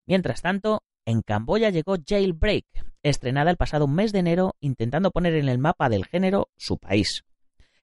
Mientras 0.06 0.42
tanto, 0.42 0.82
En 1.04 1.22
Camboya 1.22 1.70
llegó 1.70 1.96
Jailbreak, 2.06 2.66
estrenada 3.02 3.50
el 3.50 3.56
pasado 3.56 3.86
mes 3.86 4.12
de 4.12 4.18
enero 4.18 4.56
intentando 4.60 5.10
poner 5.10 5.34
en 5.34 5.48
el 5.48 5.58
mapa 5.58 5.88
del 5.88 6.04
género 6.04 6.48
su 6.56 6.76
país, 6.76 7.24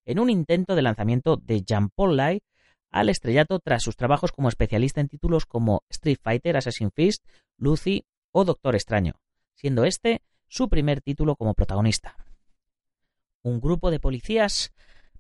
en 0.06 0.20
un 0.20 0.30
intento 0.30 0.76
de 0.76 0.84
lanzamiento 0.84 1.38
de 1.38 1.62
Jean 1.62 1.90
Paul 1.90 2.18
Lai 2.18 2.44
al 2.92 3.10
estrellato 3.10 3.60
tras 3.60 3.84
sus 3.84 3.96
trabajos 3.96 4.32
como 4.32 4.48
especialista 4.48 5.02
en 5.02 5.08
títulos 5.10 5.46
como 5.46 5.84
Street 5.90 6.20
Fighter, 6.22 6.56
Assassin's 6.56 6.94
Fist, 6.96 7.26
Lucy 7.58 8.06
o 8.32 8.46
Doctor 8.46 8.76
Extraño, 8.76 9.16
siendo 9.56 9.86
este 9.86 10.22
su 10.48 10.70
primer 10.70 11.02
título 11.02 11.36
como 11.36 11.56
protagonista. 11.56 12.16
Un 13.42 13.60
grupo 13.60 13.92
de 13.92 14.00
policías 14.00 14.74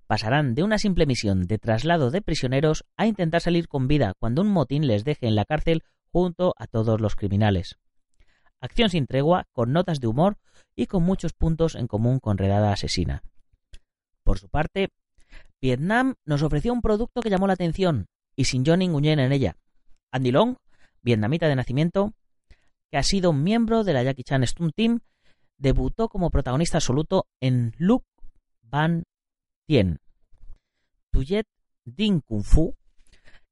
pasarán 0.07 0.55
de 0.55 0.63
una 0.63 0.77
simple 0.77 1.05
misión 1.05 1.47
de 1.47 1.57
traslado 1.57 2.11
de 2.11 2.21
prisioneros 2.21 2.85
a 2.97 3.05
intentar 3.07 3.41
salir 3.41 3.67
con 3.67 3.87
vida 3.87 4.13
cuando 4.19 4.41
un 4.41 4.49
motín 4.49 4.87
les 4.87 5.03
deje 5.03 5.27
en 5.27 5.35
la 5.35 5.45
cárcel 5.45 5.83
junto 6.11 6.53
a 6.57 6.67
todos 6.67 7.01
los 7.01 7.15
criminales. 7.15 7.77
Acción 8.61 8.89
sin 8.89 9.05
tregua, 9.05 9.47
con 9.51 9.73
notas 9.73 9.99
de 9.99 10.07
humor 10.07 10.37
y 10.75 10.87
con 10.87 11.03
muchos 11.03 11.33
puntos 11.33 11.75
en 11.75 11.87
común 11.87 12.19
con 12.19 12.37
Redada 12.37 12.71
Asesina. 12.71 13.23
Por 14.23 14.39
su 14.39 14.49
parte, 14.49 14.89
Vietnam 15.61 16.15
nos 16.25 16.41
ofreció 16.41 16.73
un 16.73 16.81
producto 16.81 17.21
que 17.21 17.29
llamó 17.29 17.47
la 17.47 17.53
atención 17.53 18.07
y 18.35 18.45
sin 18.45 18.65
Johnny 18.65 18.87
Nguyen 18.87 19.19
en 19.19 19.31
ella. 19.31 19.57
Andy 20.11 20.31
Long, 20.31 20.55
vietnamita 21.01 21.47
de 21.47 21.55
nacimiento, 21.55 22.13
que 22.91 22.97
ha 22.97 23.03
sido 23.03 23.33
miembro 23.33 23.83
de 23.83 23.93
la 23.93 24.03
Jackie 24.03 24.23
Chan 24.23 24.45
Stunt 24.45 24.73
Team, 24.75 24.99
debutó 25.57 26.09
como 26.09 26.29
protagonista 26.29 26.77
absoluto 26.77 27.27
en 27.39 27.73
Luc 27.77 28.03
Van 28.61 29.03
Tien. 29.65 29.99
Tuyet 31.11 31.47
Ding 31.85 32.21
Kung 32.21 32.43
Fu, 32.43 32.75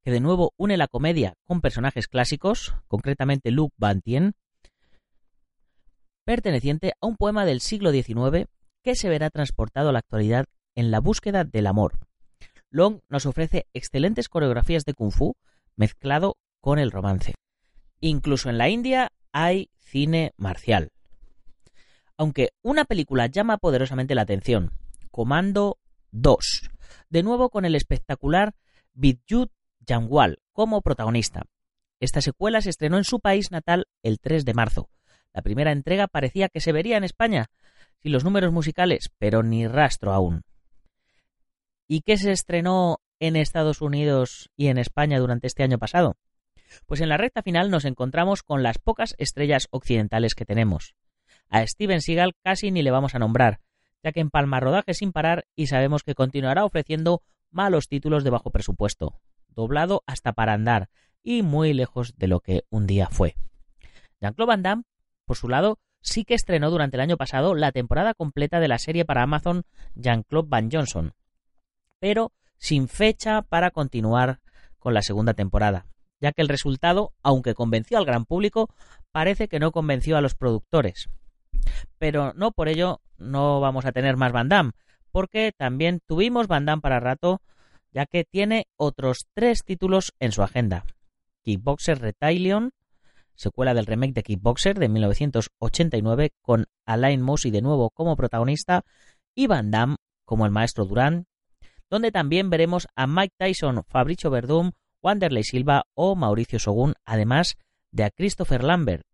que 0.04 0.12
de 0.12 0.20
nuevo 0.20 0.54
une 0.58 0.78
la 0.78 0.88
comedia 0.88 1.34
con 1.46 1.62
personajes 1.62 2.08
clásicos, 2.08 2.76
concretamente 2.88 3.52
Luc 3.52 3.74
Van 3.78 4.02
Tien, 4.02 4.34
perteneciente 6.24 6.94
a 7.02 7.08
un 7.08 7.18
poema 7.18 7.46
del 7.46 7.62
siglo 7.62 7.92
XIX 7.92 8.48
que 8.84 8.96
se 8.96 9.10
verá 9.10 9.30
transportado 9.30 9.90
a 9.90 9.92
la 9.92 10.00
actualidad 10.00 10.46
en 10.76 10.92
la 10.92 11.00
búsqueda 11.00 11.44
del 11.44 11.68
amor. 11.68 12.00
Long 12.70 13.00
nos 13.10 13.26
ofrece 13.26 13.68
excelentes 13.74 14.30
coreografías 14.30 14.86
de 14.86 14.94
kung 14.94 15.12
fu 15.12 15.36
mezclado 15.76 16.38
con 16.62 16.80
el 16.80 16.92
romance. 16.92 17.34
Incluso 18.00 18.50
en 18.50 18.58
la 18.58 18.70
India 18.70 19.12
hay 19.32 19.70
cine 19.80 20.34
marcial. 20.38 20.92
Aunque 22.18 22.50
una 22.62 22.86
película 22.86 23.28
llama 23.28 23.58
poderosamente 23.58 24.16
la 24.16 24.22
atención, 24.22 24.72
Comando 25.14 25.78
2, 26.14 26.70
de 27.10 27.24
nuevo 27.24 27.50
con 27.50 27.66
el 27.66 27.74
espectacular 27.74 28.54
Vidyut 28.94 29.52
Jangwal 29.86 30.38
como 30.52 30.82
protagonista. 30.82 31.44
Esta 32.00 32.22
secuela 32.22 32.62
se 32.62 32.70
estrenó 32.70 32.98
en 32.98 33.04
su 33.04 33.20
país 33.20 33.50
natal 33.50 33.88
el 34.04 34.20
3 34.20 34.46
de 34.46 34.54
marzo. 34.54 34.90
La 35.34 35.42
primera 35.42 35.72
entrega 35.72 36.08
parecía 36.08 36.50
que 36.50 36.62
se 36.62 36.72
vería 36.72 36.98
en 36.98 37.04
España, 37.04 37.48
sin 37.98 38.12
los 38.12 38.24
números 38.24 38.54
musicales, 38.54 39.10
pero 39.18 39.42
ni 39.42 39.68
rastro 39.68 40.14
aún. 40.14 40.44
¿Y 41.88 42.02
qué 42.02 42.18
se 42.18 42.32
estrenó 42.32 43.00
en 43.20 43.36
Estados 43.36 43.82
Unidos 43.82 44.52
y 44.56 44.68
en 44.68 44.78
España 44.78 45.18
durante 45.20 45.48
este 45.48 45.64
año 45.64 45.80
pasado? 45.80 46.16
Pues 46.86 47.02
en 47.02 47.10
la 47.10 47.18
recta 47.18 47.42
final 47.42 47.72
nos 47.72 47.86
encontramos 47.86 48.44
con 48.44 48.62
las 48.62 48.78
pocas 48.78 49.16
estrellas 49.18 49.68
occidentales 49.72 50.36
que 50.36 50.46
tenemos. 50.46 50.96
A 51.50 51.66
Steven 51.66 52.02
Seagal 52.02 52.34
casi 52.44 52.70
ni 52.70 52.84
le 52.84 52.92
vamos 52.92 53.16
a 53.16 53.20
nombrar, 53.20 53.60
ya 54.04 54.12
que 54.12 54.20
empalma 54.20 54.60
rodaje 54.60 54.94
sin 54.94 55.12
parar 55.12 55.46
y 55.56 55.68
sabemos 55.68 56.04
que 56.04 56.16
continuará 56.16 56.66
ofreciendo 56.66 57.24
malos 57.52 57.88
títulos 57.88 58.24
de 58.24 58.30
bajo 58.30 58.52
presupuesto, 58.52 59.20
doblado 59.50 60.04
hasta 60.06 60.34
para 60.34 60.54
andar 60.54 60.90
y 61.24 61.42
muy 61.42 61.74
lejos 61.74 62.16
de 62.18 62.28
lo 62.28 62.42
que 62.42 62.66
un 62.70 62.86
día 62.86 63.08
fue. 63.10 63.36
Jean-Claude 64.20 64.48
Van 64.48 64.64
Damme, 64.64 64.84
por 65.26 65.38
su 65.38 65.48
lado, 65.48 65.80
sí 66.02 66.26
que 66.26 66.34
estrenó 66.34 66.70
durante 66.70 66.98
el 66.98 67.02
año 67.02 67.18
pasado 67.18 67.56
la 67.56 67.72
temporada 67.72 68.14
completa 68.14 68.60
de 68.60 68.68
la 68.68 68.78
serie 68.78 69.06
para 69.06 69.24
Amazon 69.24 69.64
Jean-Claude 69.96 70.50
Van 70.50 70.70
Johnson, 70.72 71.14
pero 72.00 72.34
sin 72.58 72.88
fecha 72.90 73.42
para 73.42 73.72
continuar 73.72 74.42
con 74.80 74.94
la 74.94 75.02
segunda 75.02 75.34
temporada, 75.34 75.88
ya 76.20 76.34
que 76.34 76.42
el 76.42 76.50
resultado, 76.50 77.14
aunque 77.24 77.54
convenció 77.54 77.98
al 77.98 78.06
gran 78.06 78.26
público, 78.26 78.70
parece 79.12 79.48
que 79.48 79.60
no 79.60 79.72
convenció 79.72 80.18
a 80.18 80.22
los 80.22 80.36
productores. 80.36 81.10
Pero 81.98 82.34
no 82.34 82.52
por 82.52 82.68
ello 82.68 83.02
no 83.18 83.60
vamos 83.60 83.86
a 83.86 83.92
tener 83.92 84.18
más 84.18 84.32
Van 84.32 84.50
Damme, 84.50 84.72
porque 85.12 85.52
también 85.56 86.02
tuvimos 86.06 86.48
Van 86.48 86.66
Damme 86.66 86.82
para 86.82 87.00
rato, 87.00 87.42
ya 87.92 88.06
que 88.06 88.24
tiene 88.24 88.68
otros 88.78 89.28
tres 89.34 89.64
títulos 89.64 90.14
en 90.20 90.32
su 90.32 90.44
agenda. 90.44 90.86
Kickboxer 91.44 92.00
Retalion, 92.00 92.72
secuela 93.36 93.74
del 93.74 93.86
remake 93.86 94.14
de 94.14 94.24
Kickboxer 94.24 94.80
de 94.80 94.90
1989 94.90 96.32
con 96.42 96.66
Alain 96.86 97.22
Mossy 97.22 97.52
de 97.52 97.62
nuevo 97.62 97.90
como 97.90 98.16
protagonista 98.16 98.84
y 99.36 99.48
Van 99.48 99.72
Damme 99.72 99.98
como 100.26 100.46
el 100.46 100.52
maestro 100.52 100.86
Durán, 100.86 101.28
donde 101.90 102.12
también 102.12 102.50
veremos 102.50 102.88
a 102.96 103.08
Mike 103.08 103.36
Tyson, 103.38 103.84
Fabricio 103.88 104.30
Verdum, 104.30 104.72
Wanderley 105.02 105.44
Silva 105.44 105.84
o 105.94 106.16
Mauricio 106.16 106.60
Sogun, 106.60 106.96
además 107.06 107.58
de 107.92 108.06
a 108.06 108.10
Christopher 108.10 108.64
Lambert. 108.64 109.06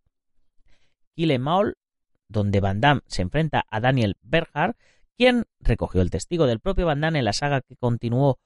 Kill 1.14 1.32
Em 1.32 1.46
All, 1.46 1.76
donde 2.30 2.60
Van 2.60 2.80
Damme 2.80 3.02
se 3.06 3.22
enfrenta 3.22 3.66
a 3.68 3.80
Daniel 3.80 4.16
Berhard, 4.22 4.76
quien 5.16 5.44
recogió 5.58 6.00
el 6.00 6.10
testigo 6.10 6.46
del 6.46 6.60
propio 6.60 6.86
Van 6.86 7.00
Damme 7.00 7.18
en 7.18 7.24
la 7.24 7.32
saga 7.32 7.60
que 7.60 7.76
continuó 7.76 8.38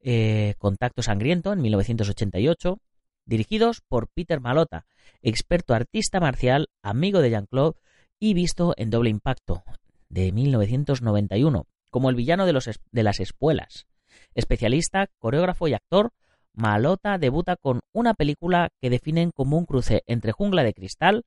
eh, 0.00 0.54
Contacto 0.58 1.02
Sangriento 1.02 1.52
en 1.52 1.60
1988, 1.60 2.78
dirigidos 3.26 3.82
por 3.88 4.08
Peter 4.08 4.40
Malota, 4.40 4.86
experto 5.20 5.74
artista 5.74 6.20
marcial, 6.20 6.68
amigo 6.82 7.20
de 7.20 7.30
Jean-Claude 7.30 7.78
y 8.20 8.34
visto 8.34 8.74
en 8.76 8.90
Doble 8.90 9.10
Impacto 9.10 9.64
de 10.08 10.30
1991, 10.30 11.66
como 11.90 12.10
el 12.10 12.16
villano 12.16 12.46
de, 12.46 12.76
de 12.92 13.02
las 13.02 13.20
espuelas. 13.20 13.86
Especialista, 14.34 15.08
coreógrafo 15.18 15.66
y 15.66 15.74
actor, 15.74 16.12
Malota 16.52 17.18
debuta 17.18 17.56
con 17.56 17.80
una 17.92 18.14
película 18.14 18.68
que 18.80 18.90
definen 18.90 19.32
como 19.32 19.58
un 19.58 19.66
cruce 19.66 20.04
entre 20.06 20.30
Jungla 20.30 20.62
de 20.62 20.72
Cristal 20.72 21.24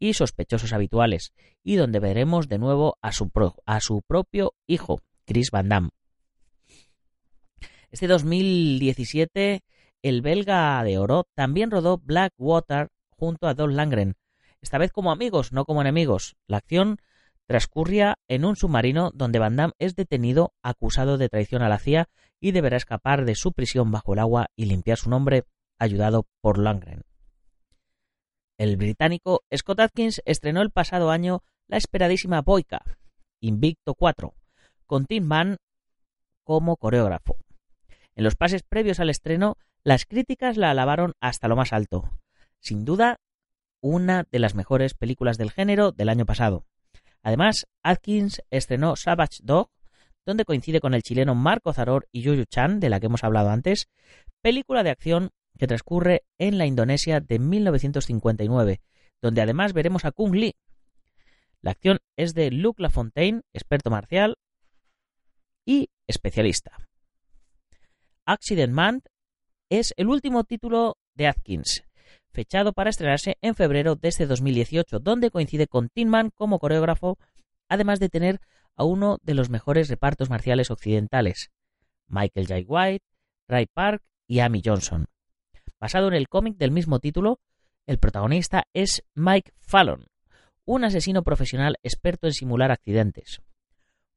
y 0.00 0.14
Sospechosos 0.14 0.72
Habituales, 0.72 1.32
y 1.62 1.76
donde 1.76 2.00
veremos 2.00 2.48
de 2.48 2.58
nuevo 2.58 2.98
a 3.00 3.12
su, 3.12 3.30
a 3.64 3.80
su 3.80 4.02
propio 4.02 4.54
hijo, 4.66 5.00
Chris 5.24 5.52
Van 5.52 5.68
Damme. 5.68 5.90
Este 7.92 8.08
2017 8.08 9.62
el 10.02 10.22
belga 10.22 10.82
de 10.82 10.98
oro 10.98 11.26
también 11.34 11.70
rodó 11.70 11.98
Blackwater 11.98 12.88
junto 13.10 13.46
a 13.46 13.54
Don 13.54 13.76
Langren, 13.76 14.16
esta 14.62 14.78
vez 14.78 14.92
como 14.92 15.12
amigos, 15.12 15.52
no 15.52 15.64
como 15.64 15.80
enemigos. 15.80 16.36
La 16.46 16.58
acción 16.58 16.98
transcurría 17.46 18.16
en 18.28 18.44
un 18.44 18.56
submarino 18.56 19.10
donde 19.14 19.38
Van 19.38 19.56
Damme 19.56 19.74
es 19.78 19.96
detenido 19.96 20.54
acusado 20.62 21.18
de 21.18 21.28
traición 21.28 21.62
a 21.62 21.68
la 21.68 21.78
CIA 21.78 22.08
y 22.40 22.52
deberá 22.52 22.76
escapar 22.76 23.24
de 23.24 23.34
su 23.34 23.52
prisión 23.52 23.90
bajo 23.90 24.14
el 24.14 24.20
agua 24.20 24.48
y 24.56 24.66
limpiar 24.66 24.98
su 24.98 25.10
nombre, 25.10 25.44
ayudado 25.78 26.26
por 26.40 26.58
Langren. 26.58 27.02
El 28.60 28.76
británico 28.76 29.42
Scott 29.56 29.80
Atkins 29.80 30.20
estrenó 30.26 30.60
el 30.60 30.70
pasado 30.70 31.10
año 31.10 31.42
la 31.66 31.78
esperadísima 31.78 32.42
Boyka, 32.42 32.82
Invicto 33.40 33.94
4, 33.94 34.34
con 34.84 35.06
Tim 35.06 35.24
Mann 35.24 35.56
como 36.44 36.76
coreógrafo. 36.76 37.38
En 38.14 38.22
los 38.22 38.34
pases 38.34 38.62
previos 38.62 39.00
al 39.00 39.08
estreno, 39.08 39.56
las 39.82 40.04
críticas 40.04 40.58
la 40.58 40.70
alabaron 40.70 41.14
hasta 41.20 41.48
lo 41.48 41.56
más 41.56 41.72
alto. 41.72 42.10
Sin 42.58 42.84
duda, 42.84 43.18
una 43.80 44.26
de 44.30 44.38
las 44.40 44.54
mejores 44.54 44.92
películas 44.92 45.38
del 45.38 45.52
género 45.52 45.90
del 45.90 46.10
año 46.10 46.26
pasado. 46.26 46.66
Además, 47.22 47.66
Atkins 47.82 48.42
estrenó 48.50 48.94
Savage 48.94 49.38
Dog, 49.42 49.70
donde 50.26 50.44
coincide 50.44 50.80
con 50.80 50.92
el 50.92 51.02
chileno 51.02 51.34
Marco 51.34 51.72
Zaror 51.72 52.08
y 52.12 52.20
Yuyu 52.20 52.44
Chan, 52.44 52.78
de 52.78 52.90
la 52.90 53.00
que 53.00 53.06
hemos 53.06 53.24
hablado 53.24 53.48
antes, 53.48 53.88
película 54.42 54.82
de 54.82 54.90
acción 54.90 55.30
que 55.58 55.66
transcurre 55.66 56.24
en 56.38 56.58
la 56.58 56.66
Indonesia 56.66 57.20
de 57.20 57.38
1959, 57.38 58.80
donde 59.20 59.42
además 59.42 59.72
veremos 59.72 60.04
a 60.04 60.12
Kung 60.12 60.34
Lee. 60.34 60.56
La 61.60 61.72
acción 61.72 61.98
es 62.16 62.34
de 62.34 62.50
Luke 62.50 62.82
LaFontaine, 62.82 63.42
experto 63.52 63.90
marcial 63.90 64.36
y 65.64 65.90
especialista. 66.06 66.88
Accident 68.24 68.72
Man 68.72 69.02
es 69.68 69.92
el 69.96 70.08
último 70.08 70.44
título 70.44 70.96
de 71.14 71.26
Atkins, 71.26 71.84
fechado 72.32 72.72
para 72.72 72.90
estrenarse 72.90 73.36
en 73.42 73.54
febrero 73.54 73.96
de 73.96 74.08
este 74.08 74.26
2018, 74.26 74.98
donde 75.00 75.30
coincide 75.30 75.66
con 75.66 75.88
Tinman 75.88 76.30
como 76.30 76.58
coreógrafo, 76.58 77.18
además 77.68 78.00
de 78.00 78.08
tener 78.08 78.40
a 78.76 78.84
uno 78.84 79.18
de 79.22 79.34
los 79.34 79.50
mejores 79.50 79.88
repartos 79.88 80.30
marciales 80.30 80.70
occidentales, 80.70 81.50
Michael 82.08 82.46
J. 82.46 82.60
White, 82.66 83.04
Ray 83.48 83.66
Park 83.66 84.02
y 84.26 84.40
Amy 84.40 84.62
Johnson. 84.64 85.06
Basado 85.80 86.08
en 86.08 86.14
el 86.14 86.28
cómic 86.28 86.56
del 86.58 86.70
mismo 86.70 86.98
título, 87.00 87.40
el 87.86 87.98
protagonista 87.98 88.64
es 88.74 89.02
Mike 89.14 89.52
Fallon, 89.58 90.06
un 90.64 90.84
asesino 90.84 91.22
profesional 91.22 91.76
experto 91.82 92.26
en 92.26 92.34
simular 92.34 92.70
accidentes. 92.70 93.40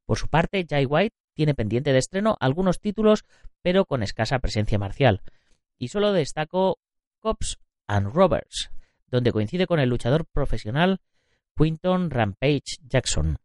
Por 0.06 0.18
su 0.18 0.28
parte, 0.28 0.66
Jay 0.70 0.86
White 0.86 1.16
tiene 1.34 1.56
pendiente 1.56 1.94
de 1.94 2.00
estreno 2.00 2.36
algunos 2.40 2.80
títulos, 2.80 3.24
pero 3.62 3.86
con 3.86 4.04
escasa 4.04 4.40
presencia 4.40 4.78
marcial, 4.78 5.22
y 5.80 5.88
solo 5.88 6.12
destaco 6.12 6.80
Cops 7.20 7.60
and 7.88 8.14
Robbers, 8.14 8.70
donde 9.08 9.32
coincide 9.32 9.66
con 9.66 9.80
el 9.80 9.90
luchador 9.90 10.26
profesional 10.26 11.00
Quinton 11.56 12.10
Rampage 12.10 12.78
Jackson. 12.86 13.38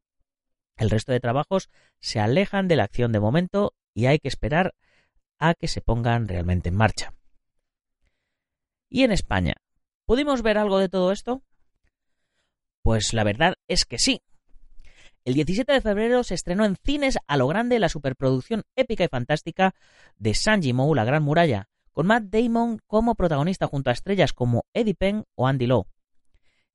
El 0.76 0.90
resto 0.90 1.12
de 1.12 1.20
trabajos 1.20 1.70
se 2.00 2.20
alejan 2.20 2.68
de 2.68 2.76
la 2.76 2.84
acción 2.84 3.12
de 3.12 3.20
momento 3.20 3.74
y 3.94 4.06
hay 4.06 4.18
que 4.18 4.28
esperar 4.28 4.74
a 5.38 5.54
que 5.54 5.68
se 5.68 5.80
pongan 5.80 6.26
realmente 6.26 6.68
en 6.68 6.74
marcha. 6.74 7.14
¿Y 8.88 9.04
en 9.04 9.12
España? 9.12 9.54
¿Pudimos 10.06 10.42
ver 10.42 10.58
algo 10.58 10.78
de 10.78 10.88
todo 10.88 11.12
esto? 11.12 11.42
Pues 12.82 13.12
la 13.12 13.24
verdad 13.24 13.54
es 13.68 13.84
que 13.84 13.98
sí. 13.98 14.22
El 15.24 15.34
17 15.34 15.70
de 15.70 15.80
febrero 15.82 16.24
se 16.24 16.34
estrenó 16.34 16.64
en 16.64 16.76
cines 16.76 17.18
a 17.26 17.36
lo 17.36 17.46
grande 17.48 17.78
la 17.78 17.90
superproducción 17.90 18.62
épica 18.76 19.04
y 19.04 19.08
fantástica 19.08 19.74
de 20.16 20.34
Sanji 20.34 20.72
Mou, 20.72 20.94
La 20.94 21.04
Gran 21.04 21.22
Muralla, 21.22 21.68
con 21.92 22.06
Matt 22.06 22.24
Damon 22.30 22.78
como 22.86 23.14
protagonista 23.14 23.66
junto 23.66 23.90
a 23.90 23.92
estrellas 23.92 24.32
como 24.32 24.64
Eddie 24.72 24.94
Penn 24.94 25.24
o 25.34 25.46
Andy 25.46 25.66
Lau. 25.66 25.86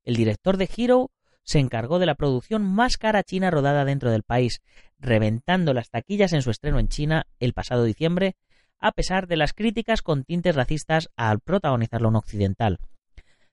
El 0.04 0.14
director 0.14 0.56
de 0.56 0.68
Hero 0.76 1.10
se 1.42 1.58
encargó 1.58 1.98
de 1.98 2.06
la 2.06 2.14
producción 2.14 2.62
más 2.62 2.96
cara 2.96 3.24
china 3.24 3.50
rodada 3.50 3.84
dentro 3.84 4.10
del 4.10 4.22
país, 4.22 4.62
reventando 4.98 5.74
las 5.74 5.90
taquillas 5.90 6.32
en 6.32 6.42
su 6.42 6.50
estreno 6.50 6.78
en 6.78 6.88
China 6.88 7.26
el 7.40 7.54
pasado 7.54 7.84
diciembre, 7.84 8.36
a 8.80 8.92
pesar 8.92 9.26
de 9.26 9.36
las 9.36 9.52
críticas 9.52 10.02
con 10.02 10.24
tintes 10.24 10.54
racistas 10.54 11.10
al 11.16 11.40
protagonizarlo 11.40 12.08
en 12.08 12.16
occidental. 12.16 12.78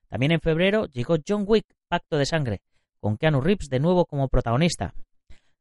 También 0.08 0.32
en 0.32 0.40
febrero 0.40 0.86
llegó 0.86 1.16
John 1.26 1.44
Wick, 1.46 1.66
Pacto 1.88 2.18
de 2.18 2.26
Sangre, 2.26 2.60
con 3.00 3.16
Keanu 3.16 3.40
Reeves 3.40 3.68
de 3.68 3.80
nuevo 3.80 4.06
como 4.06 4.28
protagonista. 4.28 4.94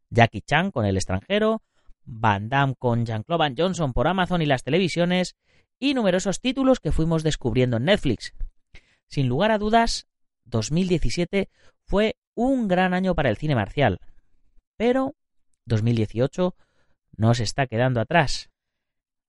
Jackie 0.09 0.41
Chan 0.41 0.71
con 0.71 0.85
El 0.85 0.97
extranjero, 0.97 1.61
Van 2.03 2.49
Damme 2.49 2.75
con 2.77 3.05
Jean-Claude 3.05 3.39
Van 3.39 3.55
Johnson 3.57 3.93
por 3.93 4.07
Amazon 4.07 4.41
y 4.41 4.45
las 4.45 4.63
televisiones, 4.63 5.35
y 5.79 5.93
numerosos 5.95 6.39
títulos 6.39 6.79
que 6.79 6.91
fuimos 6.91 7.23
descubriendo 7.23 7.77
en 7.77 7.85
Netflix. 7.85 8.33
Sin 9.07 9.27
lugar 9.27 9.51
a 9.51 9.57
dudas, 9.57 10.07
2017 10.45 11.49
fue 11.85 12.17
un 12.35 12.67
gran 12.67 12.93
año 12.93 13.15
para 13.15 13.29
el 13.29 13.37
cine 13.37 13.55
marcial. 13.55 13.99
Pero 14.77 15.15
2018 15.65 16.55
no 17.17 17.33
se 17.33 17.43
está 17.43 17.65
quedando 17.67 17.99
atrás. 17.99 18.50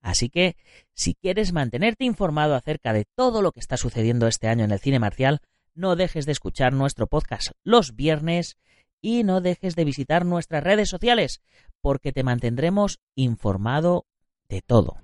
Así 0.03 0.29
que, 0.29 0.57
si 0.93 1.15
quieres 1.15 1.53
mantenerte 1.53 2.03
informado 2.03 2.55
acerca 2.55 2.91
de 2.91 3.05
todo 3.15 3.41
lo 3.41 3.53
que 3.53 3.61
está 3.61 3.77
sucediendo 3.77 4.27
este 4.27 4.49
año 4.49 4.65
en 4.65 4.71
el 4.71 4.79
cine 4.79 4.99
marcial, 4.99 5.39
no 5.73 5.95
dejes 5.95 6.25
de 6.25 6.33
escuchar 6.33 6.73
nuestro 6.73 7.07
podcast 7.07 7.51
los 7.63 7.95
viernes 7.95 8.57
y 9.01 9.23
no 9.23 9.39
dejes 9.39 9.75
de 9.75 9.85
visitar 9.85 10.25
nuestras 10.25 10.63
redes 10.63 10.89
sociales, 10.89 11.41
porque 11.81 12.11
te 12.11 12.23
mantendremos 12.23 12.99
informado 13.15 14.05
de 14.49 14.61
todo. 14.61 15.02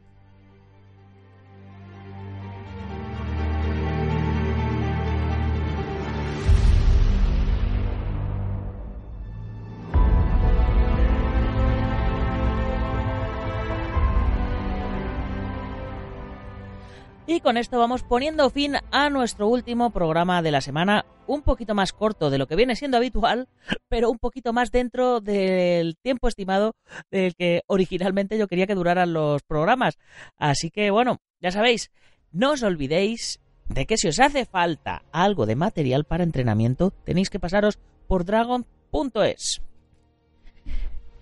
Y 17.32 17.42
con 17.42 17.58
esto 17.58 17.78
vamos 17.78 18.02
poniendo 18.02 18.50
fin 18.50 18.74
a 18.90 19.12
nuestro 19.12 19.48
último 19.48 19.92
programa 19.92 20.42
de 20.42 20.50
la 20.50 20.62
semana, 20.62 21.06
un 21.28 21.44
poquito 21.44 21.76
más 21.76 21.94
corto 21.94 22.32
de 22.32 22.40
lo 22.40 22.48
que 22.48 22.56
viene 22.56 22.76
siendo 22.76 22.98
habitual, 22.98 23.48
pero 23.88 24.10
un 24.10 24.18
poquito 24.18 24.52
más 24.52 24.72
dentro 24.72 25.22
del 25.22 25.96
tiempo 25.98 26.28
estimado 26.28 26.74
del 27.12 27.36
que 27.36 27.62
originalmente 27.68 28.40
yo 28.40 28.48
quería 28.48 28.66
que 28.66 28.74
duraran 28.74 29.14
los 29.14 29.44
programas. 29.44 30.00
Así 30.38 30.72
que 30.72 30.90
bueno, 30.90 31.20
ya 31.40 31.52
sabéis, 31.52 31.92
no 32.32 32.54
os 32.54 32.64
olvidéis 32.64 33.40
de 33.68 33.86
que 33.86 33.98
si 33.98 34.08
os 34.08 34.20
hace 34.20 34.46
falta 34.46 35.04
algo 35.12 35.46
de 35.46 35.56
material 35.56 36.06
para 36.06 36.24
entrenamiento, 36.24 36.90
tenéis 37.06 37.30
que 37.30 37.40
pasaros 37.40 37.78
por 38.08 38.26
dragon.es. 38.26 39.62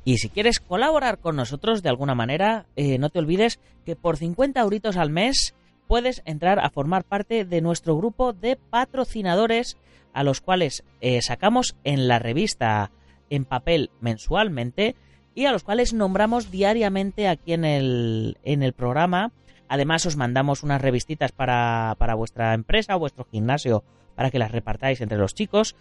Y 0.05 0.19
si 0.19 0.29
quieres 0.29 0.61
colaborar 0.61 1.19
con 1.19 1.35
nosotros 1.35 1.83
de 1.83 1.89
alguna 1.89 2.15
manera, 2.15 2.65
eh, 2.77 2.97
no 2.97 3.09
te 3.09 3.19
olvides 3.19 3.59
que 3.85 3.97
por 3.97 4.15
50 4.15 4.61
euritos 4.61 4.95
al 4.95 5.09
mes 5.09 5.53
puedes 5.88 6.21
entrar 6.26 6.60
a 6.60 6.69
formar 6.69 7.04
parte 7.04 7.45
de 7.45 7.62
nuestro 7.62 7.97
grupo 7.97 8.34
de 8.34 8.56
patrocinadores 8.56 9.78
a 10.13 10.23
los 10.23 10.41
cuales 10.41 10.84
eh, 11.02 11.21
sacamos 11.21 11.76
en 11.84 12.08
la 12.08 12.19
revista 12.19 12.91
en 13.30 13.45
papel 13.45 13.91
mensualmente 14.02 14.95
y 15.36 15.45
a 15.45 15.52
los 15.52 15.63
cuales 15.63 15.93
nombramos 15.93 16.50
diariamente 16.50 17.28
aquí 17.28 17.54
en 17.54 17.65
el, 17.65 18.38
en 18.43 18.63
el 18.63 18.73
programa. 18.73 19.32
Además 19.69 20.06
os 20.06 20.15
mandamos 20.15 20.63
unas 20.63 20.82
revistitas 20.82 21.32
para, 21.32 21.95
para 22.00 22.15
vuestra 22.15 22.54
empresa 22.54 22.95
vuestro 22.95 23.28
gimnasio 23.32 23.84
para 24.15 24.32
que 24.32 24.39
las 24.39 24.52
repartáis 24.52 25.02
entre 25.02 25.19
los 25.19 25.36
chicos. 25.36 25.76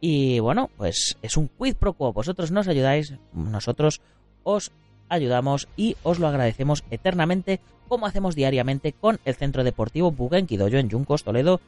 Y 0.00 0.40
bueno, 0.40 0.70
pues 0.76 1.18
es 1.20 1.36
un 1.36 1.48
quid 1.48 1.76
pro 1.76 1.92
quo. 1.92 2.12
Vosotros 2.12 2.50
nos 2.50 2.68
ayudáis, 2.68 3.14
nosotros 3.34 4.00
os 4.42 4.72
ayudamos 5.12 5.68
y 5.76 5.96
os 6.02 6.18
lo 6.18 6.26
agradecemos 6.26 6.84
eternamente 6.90 7.60
como 7.88 8.06
hacemos 8.06 8.34
diariamente 8.34 8.92
con 8.92 9.20
el 9.24 9.34
Centro 9.34 9.64
Deportivo 9.64 10.10
Buguenquidoyo 10.10 10.78
en 10.78 10.88
Yuncos, 10.88 11.24
Toledo, 11.24 11.60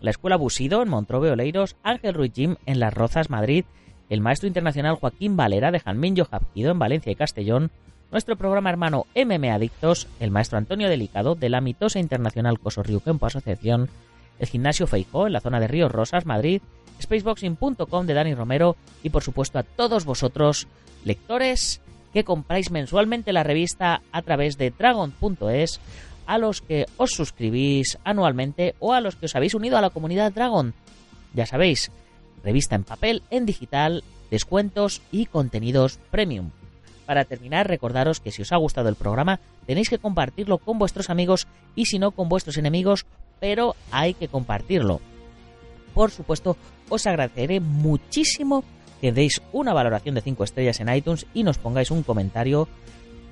la 0.00 0.10
Escuela 0.10 0.36
Busido 0.36 0.82
en 0.82 0.88
Montrobe 0.88 1.30
Oleiros, 1.30 1.76
Ángel 1.82 2.14
Ruiz 2.14 2.32
Gym 2.32 2.56
en 2.64 2.80
Las 2.80 2.94
Rozas, 2.94 3.28
Madrid, 3.28 3.64
el 4.08 4.22
maestro 4.22 4.48
internacional 4.48 4.94
Joaquín 4.94 5.36
Valera 5.36 5.70
de 5.70 5.80
Janminjo 5.80 6.24
Japquido 6.24 6.70
en 6.70 6.78
Valencia 6.78 7.12
y 7.12 7.16
Castellón, 7.16 7.70
nuestro 8.10 8.36
programa 8.36 8.70
hermano 8.70 9.04
MM 9.14 9.50
Adictos, 9.50 10.06
el 10.20 10.30
maestro 10.30 10.56
Antonio 10.56 10.88
Delicado 10.88 11.34
de 11.34 11.50
la 11.50 11.60
mitosa 11.60 11.98
internacional 11.98 12.58
Cosorriu 12.58 13.00
Kempo 13.00 13.26
Asociación, 13.26 13.90
el 14.38 14.46
gimnasio 14.48 14.86
Feijó 14.86 15.26
en 15.26 15.34
la 15.34 15.40
zona 15.40 15.60
de 15.60 15.68
Ríos 15.68 15.92
Rosas, 15.92 16.24
Madrid, 16.24 16.62
spaceboxing.com 17.02 18.06
de 18.06 18.14
Dani 18.14 18.34
Romero 18.34 18.76
y 19.02 19.10
por 19.10 19.22
supuesto 19.22 19.58
a 19.58 19.64
todos 19.64 20.06
vosotros, 20.06 20.66
lectores 21.04 21.82
que 22.12 22.24
compráis 22.24 22.70
mensualmente 22.70 23.32
la 23.32 23.42
revista 23.42 24.02
a 24.12 24.22
través 24.22 24.56
de 24.58 24.70
dragon.es, 24.70 25.80
a 26.26 26.38
los 26.38 26.60
que 26.60 26.86
os 26.96 27.10
suscribís 27.10 27.98
anualmente 28.04 28.74
o 28.80 28.92
a 28.92 29.00
los 29.00 29.16
que 29.16 29.26
os 29.26 29.34
habéis 29.34 29.54
unido 29.54 29.78
a 29.78 29.80
la 29.80 29.90
comunidad 29.90 30.32
Dragon. 30.32 30.74
Ya 31.34 31.46
sabéis, 31.46 31.90
revista 32.44 32.74
en 32.76 32.84
papel, 32.84 33.22
en 33.30 33.46
digital, 33.46 34.04
descuentos 34.30 35.02
y 35.10 35.26
contenidos 35.26 35.98
premium. 36.10 36.50
Para 37.06 37.24
terminar, 37.24 37.66
recordaros 37.66 38.20
que 38.20 38.30
si 38.30 38.42
os 38.42 38.52
ha 38.52 38.56
gustado 38.56 38.90
el 38.90 38.94
programa, 38.94 39.40
tenéis 39.66 39.88
que 39.88 39.98
compartirlo 39.98 40.58
con 40.58 40.78
vuestros 40.78 41.08
amigos 41.08 41.46
y 41.74 41.86
si 41.86 41.98
no 41.98 42.10
con 42.10 42.28
vuestros 42.28 42.58
enemigos, 42.58 43.06
pero 43.40 43.74
hay 43.90 44.12
que 44.12 44.28
compartirlo. 44.28 45.00
Por 45.94 46.10
supuesto, 46.10 46.58
os 46.90 47.06
agradeceré 47.06 47.60
muchísimo 47.60 48.62
que 49.00 49.12
deis 49.12 49.42
una 49.52 49.72
valoración 49.72 50.14
de 50.14 50.20
5 50.20 50.44
estrellas 50.44 50.80
en 50.80 50.94
iTunes 50.94 51.26
y 51.34 51.44
nos 51.44 51.58
pongáis 51.58 51.90
un 51.90 52.02
comentario. 52.02 52.68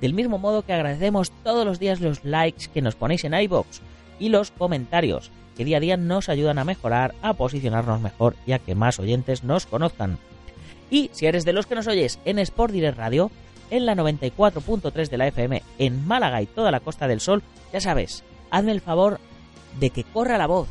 Del 0.01 0.13
mismo 0.13 0.37
modo 0.37 0.61
que 0.63 0.73
agradecemos 0.73 1.31
todos 1.43 1.65
los 1.65 1.79
días 1.79 2.01
los 2.01 2.23
likes 2.23 2.67
que 2.73 2.81
nos 2.81 2.95
ponéis 2.95 3.23
en 3.23 3.33
iBox 3.33 3.81
y 4.19 4.29
los 4.29 4.51
comentarios, 4.51 5.31
que 5.55 5.65
día 5.65 5.77
a 5.77 5.81
día 5.81 5.97
nos 5.97 6.29
ayudan 6.29 6.59
a 6.59 6.65
mejorar, 6.65 7.15
a 7.21 7.33
posicionarnos 7.33 8.01
mejor 8.01 8.35
y 8.45 8.51
a 8.51 8.59
que 8.59 8.75
más 8.75 8.99
oyentes 8.99 9.43
nos 9.43 9.65
conozcan. 9.65 10.17
Y 10.89 11.09
si 11.13 11.25
eres 11.25 11.45
de 11.45 11.53
los 11.53 11.65
que 11.65 11.75
nos 11.75 11.87
oyes 11.87 12.19
en 12.25 12.39
Sport 12.39 12.73
Direct 12.73 12.97
Radio, 12.97 13.31
en 13.69 13.85
la 13.85 13.95
94.3 13.95 15.09
de 15.09 15.17
la 15.17 15.27
FM 15.27 15.63
en 15.77 16.07
Málaga 16.07 16.41
y 16.41 16.45
toda 16.45 16.71
la 16.71 16.79
Costa 16.79 17.07
del 17.07 17.19
Sol, 17.19 17.43
ya 17.73 17.81
sabes, 17.81 18.23
hazme 18.49 18.71
el 18.71 18.81
favor 18.81 19.19
de 19.79 19.89
que 19.89 20.03
corra 20.03 20.37
la 20.37 20.47
voz, 20.47 20.69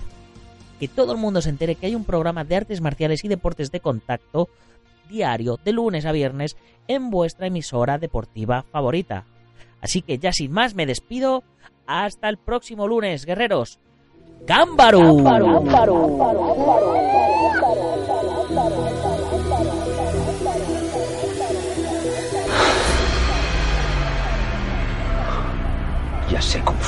que 0.80 0.88
todo 0.88 1.12
el 1.12 1.18
mundo 1.18 1.42
se 1.42 1.50
entere 1.50 1.74
que 1.74 1.86
hay 1.86 1.94
un 1.94 2.04
programa 2.04 2.44
de 2.44 2.56
artes 2.56 2.80
marciales 2.80 3.24
y 3.24 3.28
deportes 3.28 3.70
de 3.70 3.80
contacto 3.80 4.48
diario 5.08 5.58
de 5.64 5.72
lunes 5.72 6.06
a 6.06 6.12
viernes 6.12 6.56
en 6.88 7.10
vuestra 7.10 7.46
emisora 7.46 7.98
deportiva 7.98 8.64
favorita. 8.70 9.24
Así 9.80 10.02
que 10.02 10.18
ya 10.18 10.32
sin 10.32 10.52
más 10.52 10.74
me 10.74 10.86
despido. 10.86 11.44
Hasta 11.86 12.28
el 12.28 12.36
próximo 12.36 12.88
lunes, 12.88 13.24
guerreros. 13.24 13.78
¡Cámbaro! 14.46 15.22
Ya 26.30 26.42
sé 26.42 26.60
cómo 26.64 26.78